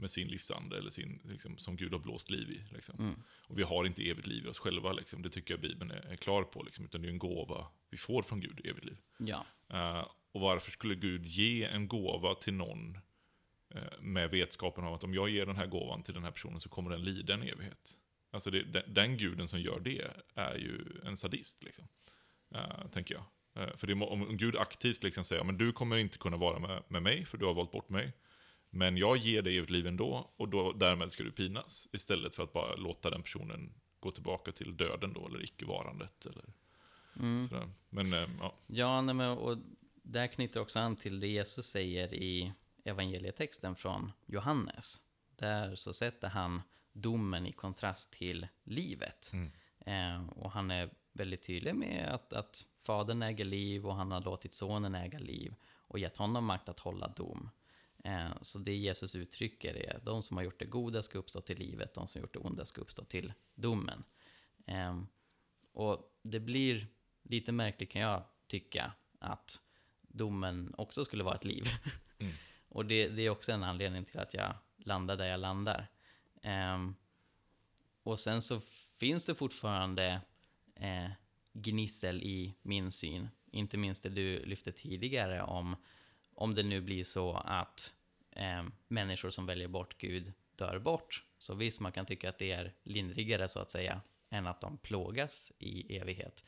[0.00, 2.74] Med sin livsande, eller sin, liksom, som Gud har blåst liv i.
[2.74, 2.98] Liksom.
[2.98, 3.22] Mm.
[3.48, 5.22] Och vi har inte evigt liv i oss själva, liksom.
[5.22, 6.62] det tycker jag Bibeln är, är klar på.
[6.62, 6.84] Liksom.
[6.84, 8.96] Utan det är en gåva vi får från Gud, evigt liv.
[9.18, 12.98] Ja, Eh, och varför skulle Gud ge en gåva till någon
[13.74, 16.60] eh, med vetskapen om att om jag ger den här gåvan till den här personen
[16.60, 17.98] så kommer den lida en evighet?
[18.30, 21.88] Alltså det, den, den guden som gör det är ju en sadist, liksom.
[22.54, 23.24] Eh, tänker jag.
[23.62, 26.82] Eh, för det, om Gud aktivt liksom säger men du kommer inte kunna vara med,
[26.88, 28.12] med mig för du har valt bort mig.
[28.70, 31.88] Men jag ger dig evigt liv ändå och då, därmed ska du pinas.
[31.92, 36.26] Istället för att bara låta den personen gå tillbaka till döden då, eller icke-varandet.
[36.26, 36.44] Eller
[37.16, 37.48] mm.
[37.48, 37.70] sådär.
[37.90, 39.58] Men ja, ja nej, men, och
[40.02, 42.52] där knyter också an till det Jesus säger i
[42.84, 45.00] evangelietexten från Johannes.
[45.36, 46.62] Där så sätter han
[46.92, 49.30] domen i kontrast till livet.
[49.32, 49.50] Mm.
[49.86, 54.20] Eh, och han är väldigt tydlig med att, att fadern äger liv och han har
[54.20, 57.50] låtit sonen äga liv och gett honom makt att hålla dom.
[58.04, 61.58] Eh, så det Jesus uttrycker är de som har gjort det goda ska uppstå till
[61.58, 64.04] livet, de som har gjort det onda ska uppstå till domen.
[64.66, 65.02] Eh,
[65.72, 66.86] och det blir
[67.22, 69.60] lite märkligt kan jag tycka att
[70.02, 71.64] domen också skulle vara ett liv.
[72.18, 72.32] Mm.
[72.68, 75.88] och det, det är också en anledning till att jag landar där jag landar.
[76.48, 76.94] Ehm,
[78.02, 78.60] och sen så
[78.98, 80.20] finns det fortfarande
[80.74, 81.10] eh,
[81.52, 83.28] gnissel i min syn.
[83.50, 85.76] Inte minst det du lyfte tidigare om
[86.34, 87.94] om det nu blir så att
[88.30, 91.24] eh, människor som väljer bort Gud dör bort.
[91.38, 94.78] Så visst, man kan tycka att det är lindrigare så att säga än att de
[94.78, 96.44] plågas i evighet.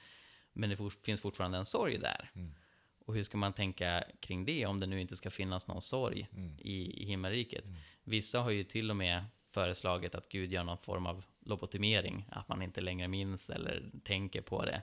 [0.52, 2.30] Men det for, finns fortfarande en sorg där.
[2.34, 2.54] Mm.
[2.98, 6.28] Och hur ska man tänka kring det om det nu inte ska finnas någon sorg
[6.32, 6.56] Mm.
[6.58, 7.66] i, i himmelriket?
[7.66, 7.80] Mm.
[8.04, 12.48] Vissa har ju till och med föreslagit att Gud gör någon form av lobotomering, att
[12.48, 14.82] man inte längre minns eller tänker på det.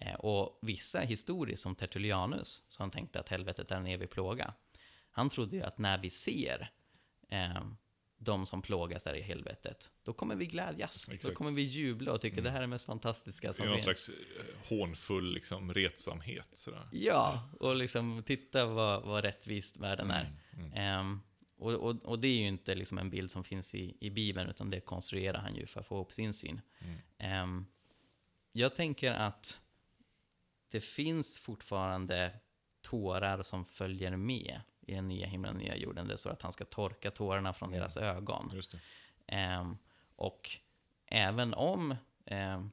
[0.00, 4.54] Eh, och vissa historiskt, som Tertullianus, som tänkte att helvetet är en evig plåga,
[5.10, 6.70] han trodde ju att när vi ser
[7.30, 7.64] eh,
[8.18, 11.06] de som plågas där i helvetet, då kommer vi glädjas.
[11.06, 11.34] Då Exakt.
[11.34, 12.44] kommer vi jubla och tycka Mm.
[12.44, 13.84] det här är det mest fantastiska som är någon finns.
[13.84, 14.44] slags eh,
[14.78, 16.50] hånfull liksom, retsamhet.
[16.58, 16.88] Sådär.
[16.92, 20.32] Ja, och liksom titta vad, vad rättvist världen är.
[20.52, 21.20] Mm, mm.
[21.56, 24.50] Och, och, och det är ju inte liksom en bild som finns i, i Bibeln,
[24.50, 26.60] utan det konstruerar han ju för att få upp sin syn.
[26.78, 26.98] Mm.
[27.18, 27.66] Ehm,
[28.52, 29.60] jag tänker att
[30.68, 32.40] det finns fortfarande
[32.82, 36.08] tårar som följer med i den nya himlen och nya jorden.
[36.08, 37.78] Det så att han ska torka tårarna från Mm.
[37.80, 38.50] deras ögon.
[39.26, 39.76] Ehm,
[40.16, 40.50] och
[41.06, 41.94] även om
[42.26, 42.70] ehm,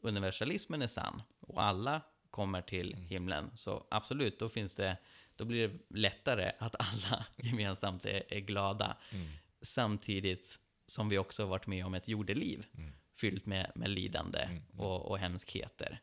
[0.00, 3.06] universalismen är sann och alla kommer till Mm.
[3.06, 4.96] himlen, så absolut, då finns det
[5.36, 8.96] då blir det lättare att alla gemensamt är, är glada.
[9.12, 9.28] Mm.
[9.62, 12.92] Samtidigt som vi också har varit med om ett jordeliv Mm.
[13.16, 14.80] fyllt med, med lidande Mm, mm.
[14.80, 16.00] och, och hemskheter.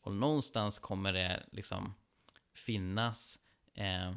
[0.00, 1.94] Och någonstans kommer det liksom
[2.54, 3.38] finnas
[3.74, 4.12] eh,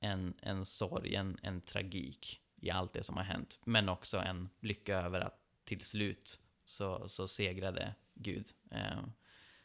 [0.00, 3.58] en, en sorg, en, en tragik i allt det som har hänt.
[3.64, 8.48] Men också en lycka över att till slut så, så segrade Gud.
[8.70, 9.04] Eh,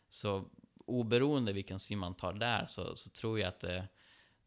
[0.10, 0.50] så
[0.86, 3.88] oberoende vilken syn man tar där så, så tror jag att det,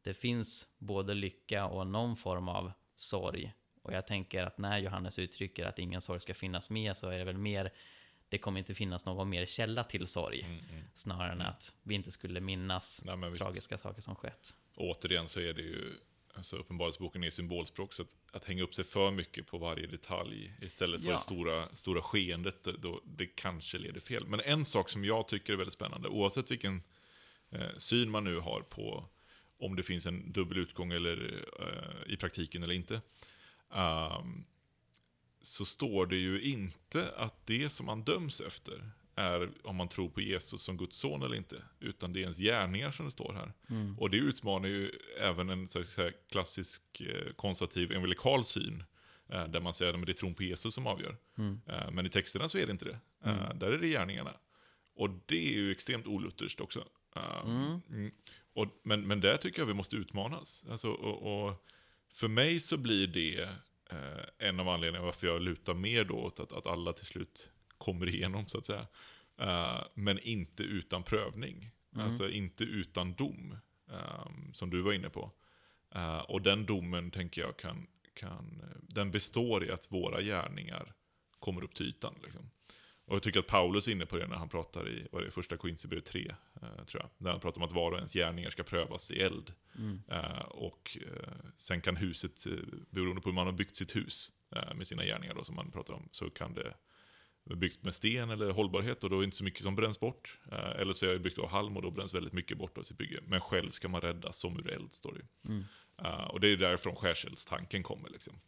[0.03, 3.53] det finns både lycka och någon form av sorg.
[3.83, 7.19] Och jag tänker att när Johannes uttrycker att ingen sorg ska finnas med så är
[7.19, 7.73] det väl mer
[8.29, 10.41] det kommer inte finnas någon mer källa till sorg.
[10.43, 10.85] Mm, mm.
[10.95, 13.45] Snarare än att vi inte skulle minnas Nej, men visst.
[13.45, 14.55] tragiska saker som skett.
[14.77, 15.95] Återigen så är det ju,
[16.35, 20.55] alltså Uppenbarelseboken är symbolspråk, så att, att hänga upp sig för mycket på varje detalj
[20.63, 21.15] istället för Ja.
[21.15, 24.27] det stora, stora skeendet, då, det kanske leder fel.
[24.27, 26.83] Men en sak som jag tycker är väldigt spännande, oavsett vilken
[27.51, 29.05] eh, syn man nu har på
[29.59, 33.01] om det finns en dubbel utgång eller, eh, i praktiken eller inte,
[33.75, 34.44] ehm,
[35.40, 40.09] så står det ju inte att det som man döms efter är om man tror
[40.09, 43.33] på Jesus som Guds son eller inte, utan det är ens gärningar som det står
[43.33, 43.53] här.
[43.71, 43.99] Mm.
[43.99, 44.90] Och det utmanar ju
[45.21, 48.85] även en så säga, klassisk eh, konservativ evangelikal syn,
[49.29, 51.16] eh, där man säger att det är tron på Jesus som avgör.
[51.38, 51.61] Mm.
[51.66, 52.99] Eh, Men i texterna så är det inte det.
[53.25, 53.59] Mm.
[53.59, 54.33] Där är det gärningarna.
[54.94, 56.85] Och det är ju extremt olutherskt också.
[57.44, 58.11] Mm.
[58.59, 60.66] Och, men, men där tycker jag vi måste utmanas.
[60.71, 61.66] Alltså, och, och
[62.12, 63.42] för mig så blir det
[63.90, 67.51] eh, en av anledningarna varför jag lutar mer då åt att, att alla till slut
[67.79, 68.87] kommer igenom, så att säga.
[69.40, 71.71] Eh, men inte utan prövning.
[71.94, 72.07] Mm.
[72.07, 73.59] Alltså inte utan dom,
[73.90, 75.33] eh, som du var inne på.
[75.94, 80.94] Eh, och den domen, tänker jag, kan, kan, den består i att våra gärningar
[81.38, 82.14] kommer upp till ytan.
[82.23, 82.51] Liksom.
[83.09, 85.27] Och jag tycker att Paulus är inne på det när han pratar i vad är
[85.27, 87.11] det, första Korinthierbrevet 3, eh, tror jag.
[87.18, 89.53] Där han pratar om att var och ens gärningar ska prövas i eld.
[89.79, 90.03] Mm.
[90.09, 92.53] Eh, och eh, sen kan huset, eh,
[92.90, 95.71] beroende på hur man har byggt sitt hus eh, med sina gärningar då, som man
[95.71, 96.75] pratar om, så kan det
[97.57, 100.38] byggt med sten eller hållbarhet och då är det inte så mycket som bränns bort.
[100.53, 102.83] Eh, eller så är det byggt av halm och då bränns väldigt mycket bort av
[102.83, 103.21] sitt bygge.
[103.27, 105.49] Men själv ska man räddas som ur eld, står det.
[105.49, 105.64] Mm.
[106.29, 108.09] Och det är därifrån skärseldstanken kommer.
[108.09, 108.40] Liksom.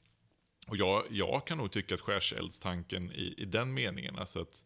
[0.71, 4.65] Och jag, jag kan nog tycka att skärseldstanken i, i den meningen, alltså att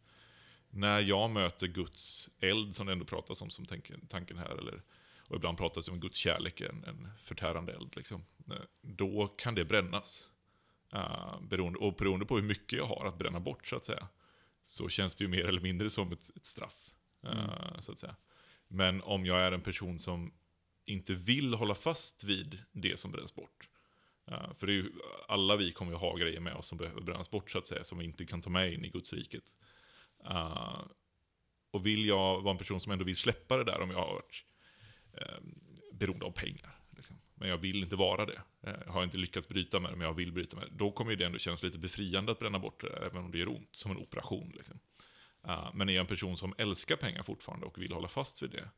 [0.71, 3.67] när jag möter Guds eld, som det ändå pratas om som
[4.09, 4.83] tanken, här, eller,
[5.19, 9.55] och ibland pratas det om Guds kärlek, en, en förtärande eld, liksom, eh, då kan
[9.55, 10.31] det brännas.
[10.95, 14.09] Uh, beroende, och beroende på hur mycket jag har att bränna bort, så att säga,
[14.63, 16.95] så känns det ju mer eller mindre som ett, ett straff.
[17.27, 18.17] Uh, så att säga.
[18.69, 20.33] Men om jag är en person som
[20.85, 23.69] inte vill hålla fast vid det som bränns bort,
[24.31, 24.93] Uh, för det är ju,
[25.29, 27.85] alla vi kommer ju ha grejer med oss som behöver brännas bort så att säga,
[27.85, 29.45] som vi inte kan ta med in i Guds riket.
[30.31, 30.81] Uh, eh,
[31.71, 34.15] och vill jag vara en person som ändå vill släppa det där om jag har
[34.15, 34.45] varit
[35.21, 35.39] uh,
[35.93, 36.79] beroende av pengar.
[36.97, 37.17] Liksom.
[37.35, 38.43] Men jag vill inte vara det.
[38.63, 40.75] Eh, jag har inte lyckats bryta med det, men jag vill bryta med det.
[40.77, 43.39] Då kommer det ändå kännas lite befriande att bränna bort det där, även om det
[43.39, 44.53] gör ont, som en operation.
[44.57, 44.79] Liksom.
[45.47, 48.51] Eh, men är jag en person som älskar pengar fortfarande och vill hålla fast vid
[48.51, 48.71] det,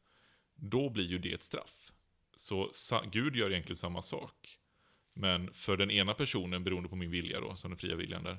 [0.55, 1.93] då blir ju det ett straff.
[2.37, 2.71] Så
[3.13, 4.59] Gud gör egentligen samma sak.
[5.19, 8.39] Men för den ena personen, beroende på min vilja då, som den fria viljan där,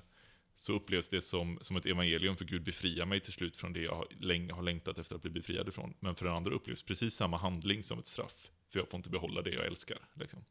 [0.54, 3.82] så upplevs det som, som ett evangelium, för Gud befriar mig till slut från det
[3.82, 5.94] jag länge har längtat efter att bli befriad ifrån.
[6.00, 9.10] Men för den andra upplevs precis samma handling som ett straff, för jag får inte
[9.10, 9.98] behålla det jag älskar.
[10.14, 10.46] Liksom.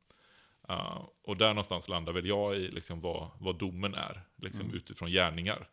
[0.70, 4.76] Uh, och där någonstans landar väl jag i liksom vad, vad domen är, liksom, mm.
[4.76, 5.68] utifrån gärningar.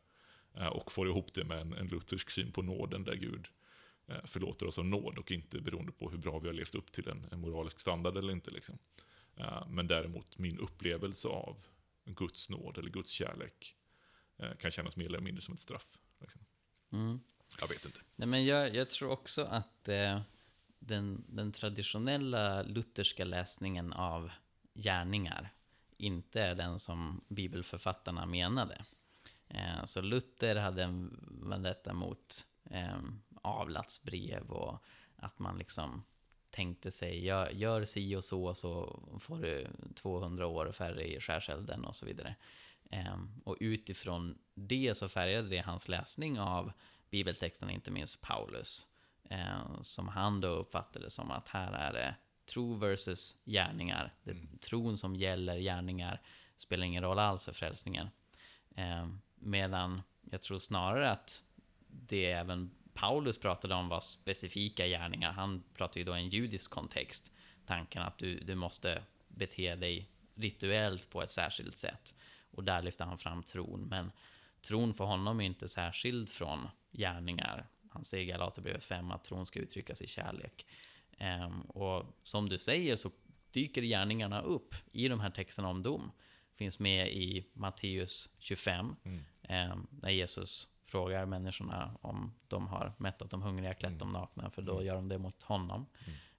[0.58, 3.48] Uh, och får ihop det med en, en luthersk syn på nåden, där Gud
[4.10, 6.92] uh, förlåter oss av nåd och inte beroende på hur bra vi har levt upp
[6.92, 8.52] till en, en moralisk standard eller inte.
[8.52, 8.78] Liksom.
[9.40, 11.60] Uh, men däremot min upplevelse av
[12.06, 13.76] Guds nåd eller Guds kärlek
[14.44, 15.98] uh, kan kännas mer eller mindre som ett straff.
[16.22, 16.42] Liksom.
[16.92, 17.20] Mm.
[17.60, 18.00] Jag vet inte.
[18.16, 20.22] Nej, men jag, jag tror också att eh,
[20.80, 24.32] den, den traditionella lutherska läsningen av
[24.74, 25.50] gärningar
[25.98, 28.86] inte är den som bibelförfattarna menade.
[29.48, 31.20] Eh, så Luther hade en
[31.50, 33.02] vendetta mot eh,
[33.42, 34.84] avlatsbrev och
[35.16, 36.04] att man liksom
[36.54, 41.86] tänkte sig, gör, gör si och så, så får du 200 år färre i skärselden
[41.86, 42.36] och så vidare.
[42.92, 46.72] Um, och utifrån det så färgade det hans läsning av
[47.10, 48.88] bibeltexterna, inte minst Paulus,
[49.32, 54.14] uh, som han då uppfattade som att här är det tro versus gärningar.
[54.24, 54.58] Det är mm.
[54.58, 56.22] tron som gäller, gärningar
[56.58, 58.10] spelar ingen roll alls för frälsningen.
[58.76, 61.44] Um, medan jag tror snarare att
[61.88, 65.32] det även Paulus pratade om var specifika gärningar.
[65.32, 67.32] Han pratade ju då i en judisk kontext.
[67.66, 72.16] Tanken att du, du måste bete dig rituellt på ett särskilt sätt.
[72.52, 73.82] Och där lyfter han fram tron.
[73.82, 74.12] Men
[74.62, 77.68] tron för honom är inte särskild från gärningar.
[77.90, 80.66] Han säger i Galaterbrevet 5 att tron ska uttryckas i kärlek.
[81.20, 83.12] Um, och som du säger så
[83.52, 86.12] dyker gärningarna upp i de här texterna om dom.
[86.56, 89.72] Finns med i Matteus 25, mm.
[89.72, 94.62] um, när Jesus frågar människorna om de har mättat de hungriga, klätt dem nakna, för
[94.62, 94.86] då mm.
[94.86, 95.86] gör de det mot honom.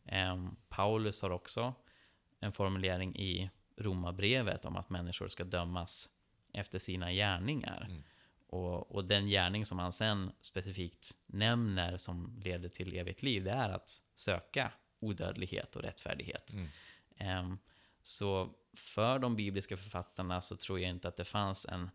[0.04, 0.46] Mm.
[0.46, 1.74] Eh, Paulus har också
[2.40, 6.09] en formulering i Romarbrevet om att människor ska dömas
[6.52, 7.87] efter sina gärningar.
[7.90, 8.02] Mm.
[8.46, 13.50] Och, och, den gärning som han sen specifikt nämner som leder till evigt liv, det
[13.50, 16.52] är att söka odödlighet och rättfärdighet.
[16.52, 17.44] Mm.
[17.44, 17.59] Um,
[18.02, 21.90] så för de bibliska författarna så tror jag inte att det fanns en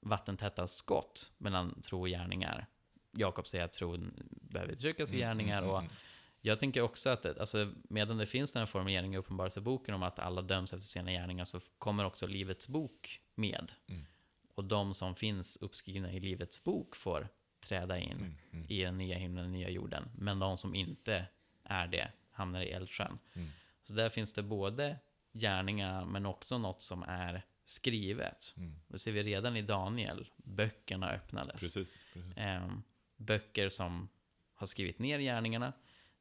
[0.00, 2.66] vattentäta skott mellan tro och gärningar.
[3.12, 5.58] Jakob säger att tron behöver uttryckas i mm, gärningar.
[5.58, 5.92] Mm, och mm.
[6.40, 10.18] jag tänker också att alltså, medan det finns den här formuleringen i Uppenbarelseboken om att
[10.18, 13.72] alla döms efter sina gärningar så kommer också Livets bok med.
[13.86, 14.06] Mm.
[14.54, 17.28] Och de som finns uppskrivna i Livets bok får
[17.60, 18.66] träda in mm, mm.
[18.68, 20.10] i den nya himlen och den nya jorden.
[20.18, 21.26] Men de som inte
[21.64, 23.18] är det hamnar i eldsjön.
[23.82, 24.96] Så där finns det både
[25.32, 28.54] gärningar men också något som är skrivet.
[28.56, 28.74] Mm.
[28.88, 30.30] Det ser vi redan i Daniel.
[30.36, 31.60] Böckerna öppnades.
[31.60, 32.36] Precis, precis.
[32.36, 32.70] Eh,
[33.16, 34.08] böcker som
[34.54, 35.72] har skrivit ner gärningarna.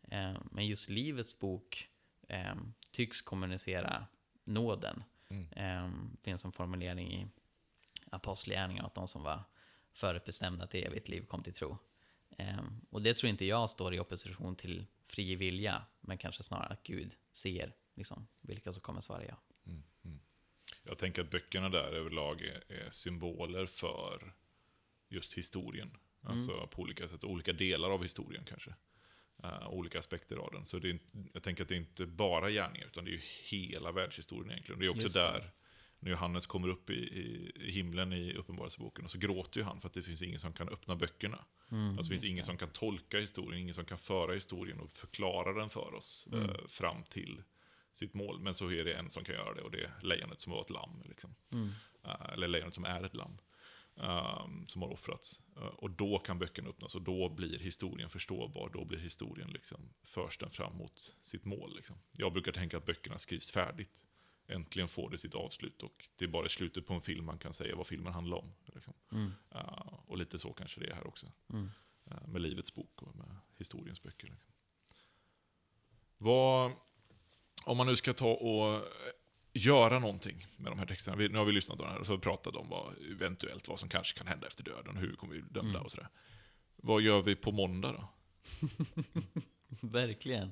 [0.01, 1.89] Eh, men just Livets bok
[2.27, 2.55] eh,
[2.91, 4.05] tycks kommunicera
[4.43, 5.03] nåden.
[5.29, 5.47] Mm.
[5.51, 5.91] Eh,
[6.21, 7.27] finns en formulering i
[8.09, 9.43] Apostlagärningarna att de som var
[9.93, 11.77] förutbestämda till evigt liv kom till tro.
[12.37, 16.73] Eh, och det tror inte jag står i opposition till fri vilja, men kanske snarare
[16.73, 19.35] att Gud ser liksom, vilka som kommer svara ja.
[20.89, 20.91] Mm, mm.
[20.91, 24.33] Jag tänker att böckerna där överlag är, är symboler för
[25.09, 25.97] just historien.
[26.23, 28.73] Alltså på olika sätt, olika delar av historien kanske.
[29.43, 30.65] Uh, olika aspekter av den.
[30.65, 30.99] Så det är,
[31.33, 34.79] jag tänker att det är inte bara gärningar, utan det är ju hela världshistorien egentligen.
[34.79, 35.21] Det är också Just det.
[35.21, 35.51] där,
[35.99, 39.79] när Johannes kommer upp i, i, i himlen i Uppenbarelseboken, och så gråter ju han
[39.79, 41.45] för att det finns ingen som kan öppna böckerna.
[41.71, 44.91] Mm, alltså det finns ingen som kan tolka historien, ingen som kan föra historien och
[44.91, 46.49] förklara den för oss Mm.
[46.49, 47.43] eh, fram till
[47.93, 48.39] sitt mål.
[48.39, 50.61] Men så är det en som kan göra det, och det är lejonet som var
[50.61, 51.03] ett lamm.
[51.05, 51.35] Liksom.
[51.53, 51.69] Mm.
[52.03, 53.37] Eh, eller lejonet som är ett lamm.
[54.01, 55.41] ehm, som har offrats.
[55.55, 58.69] Eh, och då kan böckerna öppnas och då blir historien förståbar.
[58.73, 61.75] Då blir historien liksom, förs den fram mot sitt mål.
[61.75, 61.95] Liksom.
[62.11, 64.05] Jag brukar tänka att böckerna skrivs färdigt.
[64.47, 67.37] Äntligen får det sitt avslut och det är bara i slutet på en film man
[67.37, 68.53] kan säga vad filmen handlar om.
[68.65, 68.93] Liksom.
[69.11, 69.31] Mm.
[69.51, 71.31] Eh, och lite så kanske det är här också.
[71.53, 71.69] Mm.
[72.05, 74.27] Eh, med Livets bok och med historiens böcker.
[74.27, 74.51] Liksom.
[76.17, 76.71] Vad,
[77.69, 78.81] om man nu ska ta och eh,
[79.53, 81.17] göra någonting med de här texterna.
[81.17, 83.79] Vi, nu har vi lyssnat på den här och så pratat om vad, eventuellt vad
[83.79, 85.81] som kanske kan hända efter döden, hur kommer vi dömda Mm.
[85.81, 86.09] och sådär.
[86.75, 88.07] Vad gör vi på måndag då?
[89.87, 90.51] Verkligen.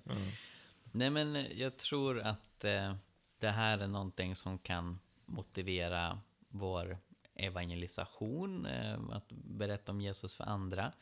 [0.91, 2.95] Nej men jag tror att eh,
[3.39, 6.97] det här är någonting som kan motivera vår
[7.35, 10.93] evangelisation, eh, att berätta om Jesus för andra.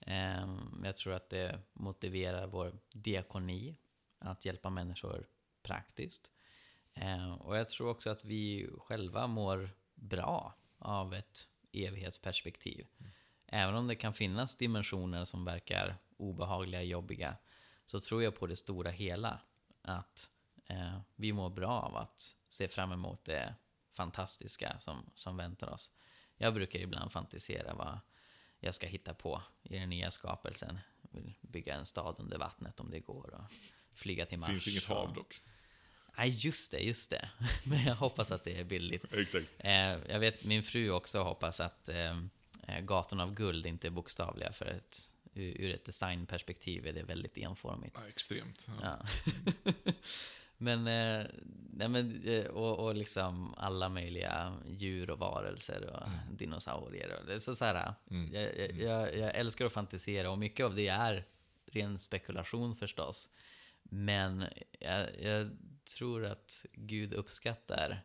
[0.00, 3.76] Eh, jag tror att det motiverar vår diakoni,
[4.18, 5.26] att hjälpa människor
[5.64, 6.30] praktiskt.
[6.94, 12.86] Eh, och jag tror också att vi själva mår bra av ett evighetsperspektiv.
[13.46, 17.36] Även om det kan finnas dimensioner som verkar obehagliga, jobbiga,
[17.84, 19.40] så tror jag på det stora hela
[19.82, 20.30] att
[20.66, 23.54] eh, vi mår bra av att se fram emot det
[23.90, 25.90] fantastiska som, som väntar oss.
[26.36, 27.98] Jag brukar ibland fantisera vad
[28.60, 30.78] jag ska hitta på i den nya skapelsen.
[31.02, 33.52] Jag vill bygga en stad under vattnet om det går och
[33.94, 34.50] flyga till Det Mars.
[34.50, 35.40] finns inget hav dock.
[36.16, 37.28] Nej, just det, just det.
[37.64, 39.14] Men jag hoppas att det är billigt.
[39.14, 39.46] Exakt.
[39.58, 39.72] Eh,
[40.08, 42.18] jag vet min fru också hoppas att eh,
[42.68, 47.38] eh, gatorna av guld inte är bokstavliga för ett, ur, ett designperspektiv är det väldigt
[47.38, 47.96] enformigt.
[48.00, 48.68] Ja, extremt.
[48.82, 48.98] Ja.
[49.64, 49.72] Ja.
[50.56, 50.84] men,
[51.70, 57.34] nej men och, och liksom alla möjliga djur och varelser och dinosaurier.
[57.36, 58.32] Och så, så här, Mm.
[58.32, 61.24] jag, jag, jag, jag älskar att fantisera och mycket av det är
[61.66, 63.30] ren spekulation förstås.
[63.82, 64.44] Men
[64.80, 65.50] jag, jag
[65.84, 68.02] tror att Gud uppskattar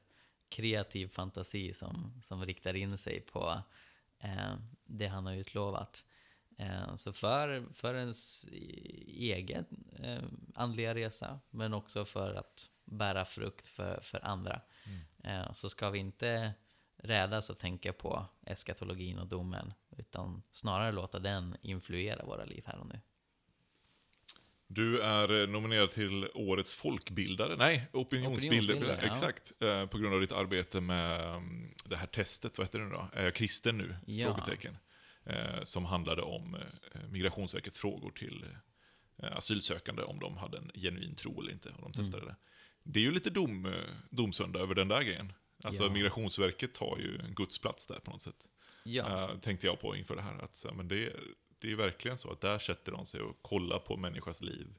[0.50, 3.62] kreativ fantasi som, som riktar in sig på
[4.20, 4.56] eh,
[4.86, 6.06] det han har utlovat.
[6.58, 8.46] Eh, så för, för ens
[9.08, 9.66] egen
[10.00, 10.24] eh,
[10.56, 14.62] andliga resa, men också för att bära frukt för, för andra,
[15.24, 16.54] eh, så ska vi inte
[16.98, 22.78] rädas att tänka på eskatologin och domen, utan snarare låta den influera våra liv här
[22.78, 23.00] och nu.
[24.72, 29.08] Du är eh, nominerad till Årets folkbildare, nej, opinionsbildare, Opinionsbildare, ja.
[29.12, 29.52] exakt.
[29.64, 32.92] eh, På grund av ditt arbete med mm, det här testet, vad heter det nu
[32.92, 33.10] då?
[33.14, 33.96] Är jag kristen nu?
[34.06, 34.26] Ja.
[34.28, 34.78] Frågetecken.
[35.26, 38.46] Eh, Som handlade om eh, Migrationsverkets frågor till
[39.24, 42.36] eh, asylsökande, om de hade en genuin tro eller inte, och de testade det.
[42.84, 43.74] Det är ju lite dom, eh,
[44.10, 45.34] domsöndag över den där grejen.
[45.64, 45.90] Alltså Ja.
[45.90, 48.46] Migrationsverket har ju en gudsplats där på något sätt.
[48.84, 50.44] Ja, Eh, tänkte jag på inför det här.
[50.44, 51.14] Att, men det,
[51.60, 54.76] det är verkligen så att där sätter de sig och kollar på människas liv.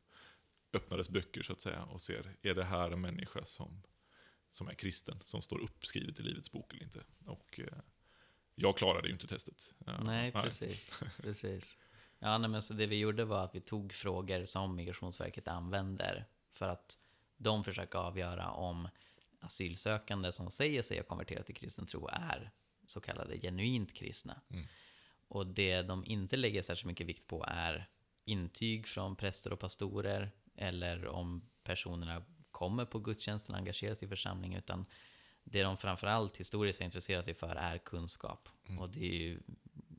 [0.73, 3.83] Öppnar dess böcker så att säga och ser, är det här en människa som,
[4.49, 5.21] som är kristen?
[5.23, 7.01] Som står uppskrivet i Livets bok eller inte?
[7.27, 7.79] Och eh,
[8.55, 9.75] jag klarade ju inte testet.
[9.87, 11.03] Eh, nej precis.
[11.23, 11.77] precis.
[12.19, 16.27] Ja, nej, men så det vi gjorde var att vi tog frågor som Migrationsverket använder
[16.53, 16.99] för att
[17.37, 18.89] de försöker avgöra om
[19.41, 22.51] asylsökande som säger sig ha konverterat till kristen tro är
[22.87, 24.41] så kallade genuint kristna.
[24.51, 24.67] Mm.
[25.31, 27.89] Och det de inte lägger särskilt mycket vikt på är
[28.25, 34.09] intyg från präster och pastorer eller om personerna kommer på gudstjänsten och engagerar sig i
[34.09, 34.87] församlingen utan
[35.45, 38.49] det de framförallt historiskt har intresserat sig för är kunskap.
[38.67, 38.79] Mm.
[38.79, 39.41] Och det är ju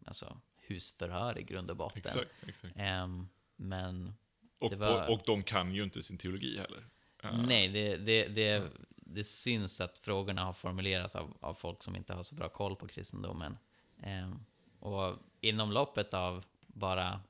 [0.06, 2.00] alltså, husförhör i grund och botten.
[2.00, 2.74] Exakt, exakt.
[2.78, 4.14] Ehm, men
[4.60, 6.86] Och, var- och, och de kan ju inte sin teologi heller.
[7.24, 11.96] Eh, nej, det, det, det, det syns att frågorna har formulerats av, av folk som
[11.96, 13.58] inte har så bra koll på kristendomen.
[14.04, 14.46] Ehm,
[14.82, 17.22] och inom loppet av bara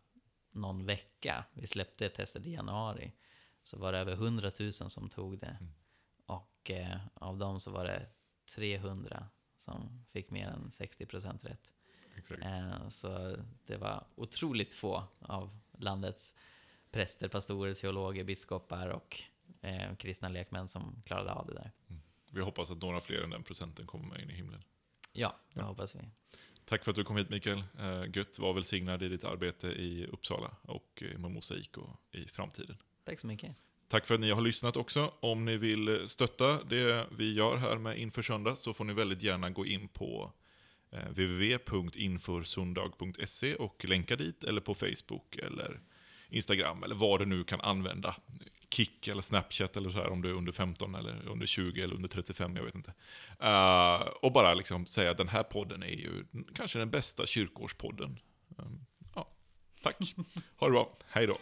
[0.52, 3.12] någon vecka, vi släppte testet i januari,
[3.64, 5.58] så var det över 100 000 som tog det.
[5.60, 5.74] Mm.
[6.26, 8.06] Och eh, av dem så var det
[8.56, 9.28] 300
[9.58, 11.74] som fick mer än 60% rätt.
[12.16, 12.42] Exakt.
[12.42, 16.36] Eh, Så det var otroligt få av landets
[16.92, 19.22] präster, pastorer, teologer, biskopar och
[19.62, 21.72] eh, kristna lekmän som klarade av det där.
[22.32, 24.62] Vi hoppas att några fler än den procenten kommer med in i himlen.
[25.14, 25.66] Ja, det Ja.
[25.66, 26.00] hoppas vi.
[26.66, 27.64] Tack för att du kom hit Mikael.
[27.80, 32.28] Eh, Gött, var välsignad i ditt arbete i Uppsala och eh, med mosaik och i
[32.28, 32.78] framtiden.
[33.06, 33.56] Tack så mycket.
[33.88, 35.14] Tack för att ni har lyssnat också.
[35.20, 39.24] Om ni vill stötta det vi gör här med Inför Söndag så får ni väldigt
[39.24, 40.32] gärna gå in på
[40.92, 45.80] eh, www.införsundag.se och länka dit, eller på Facebook eller
[46.30, 48.16] Instagram, eller vad du nu kan använda.
[48.72, 51.96] Kick eller Snapchat eller så här om du är under 15 eller under 20 eller
[51.96, 52.94] under 35, jag vet inte.
[53.44, 58.20] Uh, och bara liksom säga att den här podden är ju kanske den bästa kyrkårspodden.
[58.58, 59.28] Um, ehm, ja,
[59.84, 60.16] tack.
[60.56, 60.94] Ha det bra.
[61.08, 61.38] Hej då.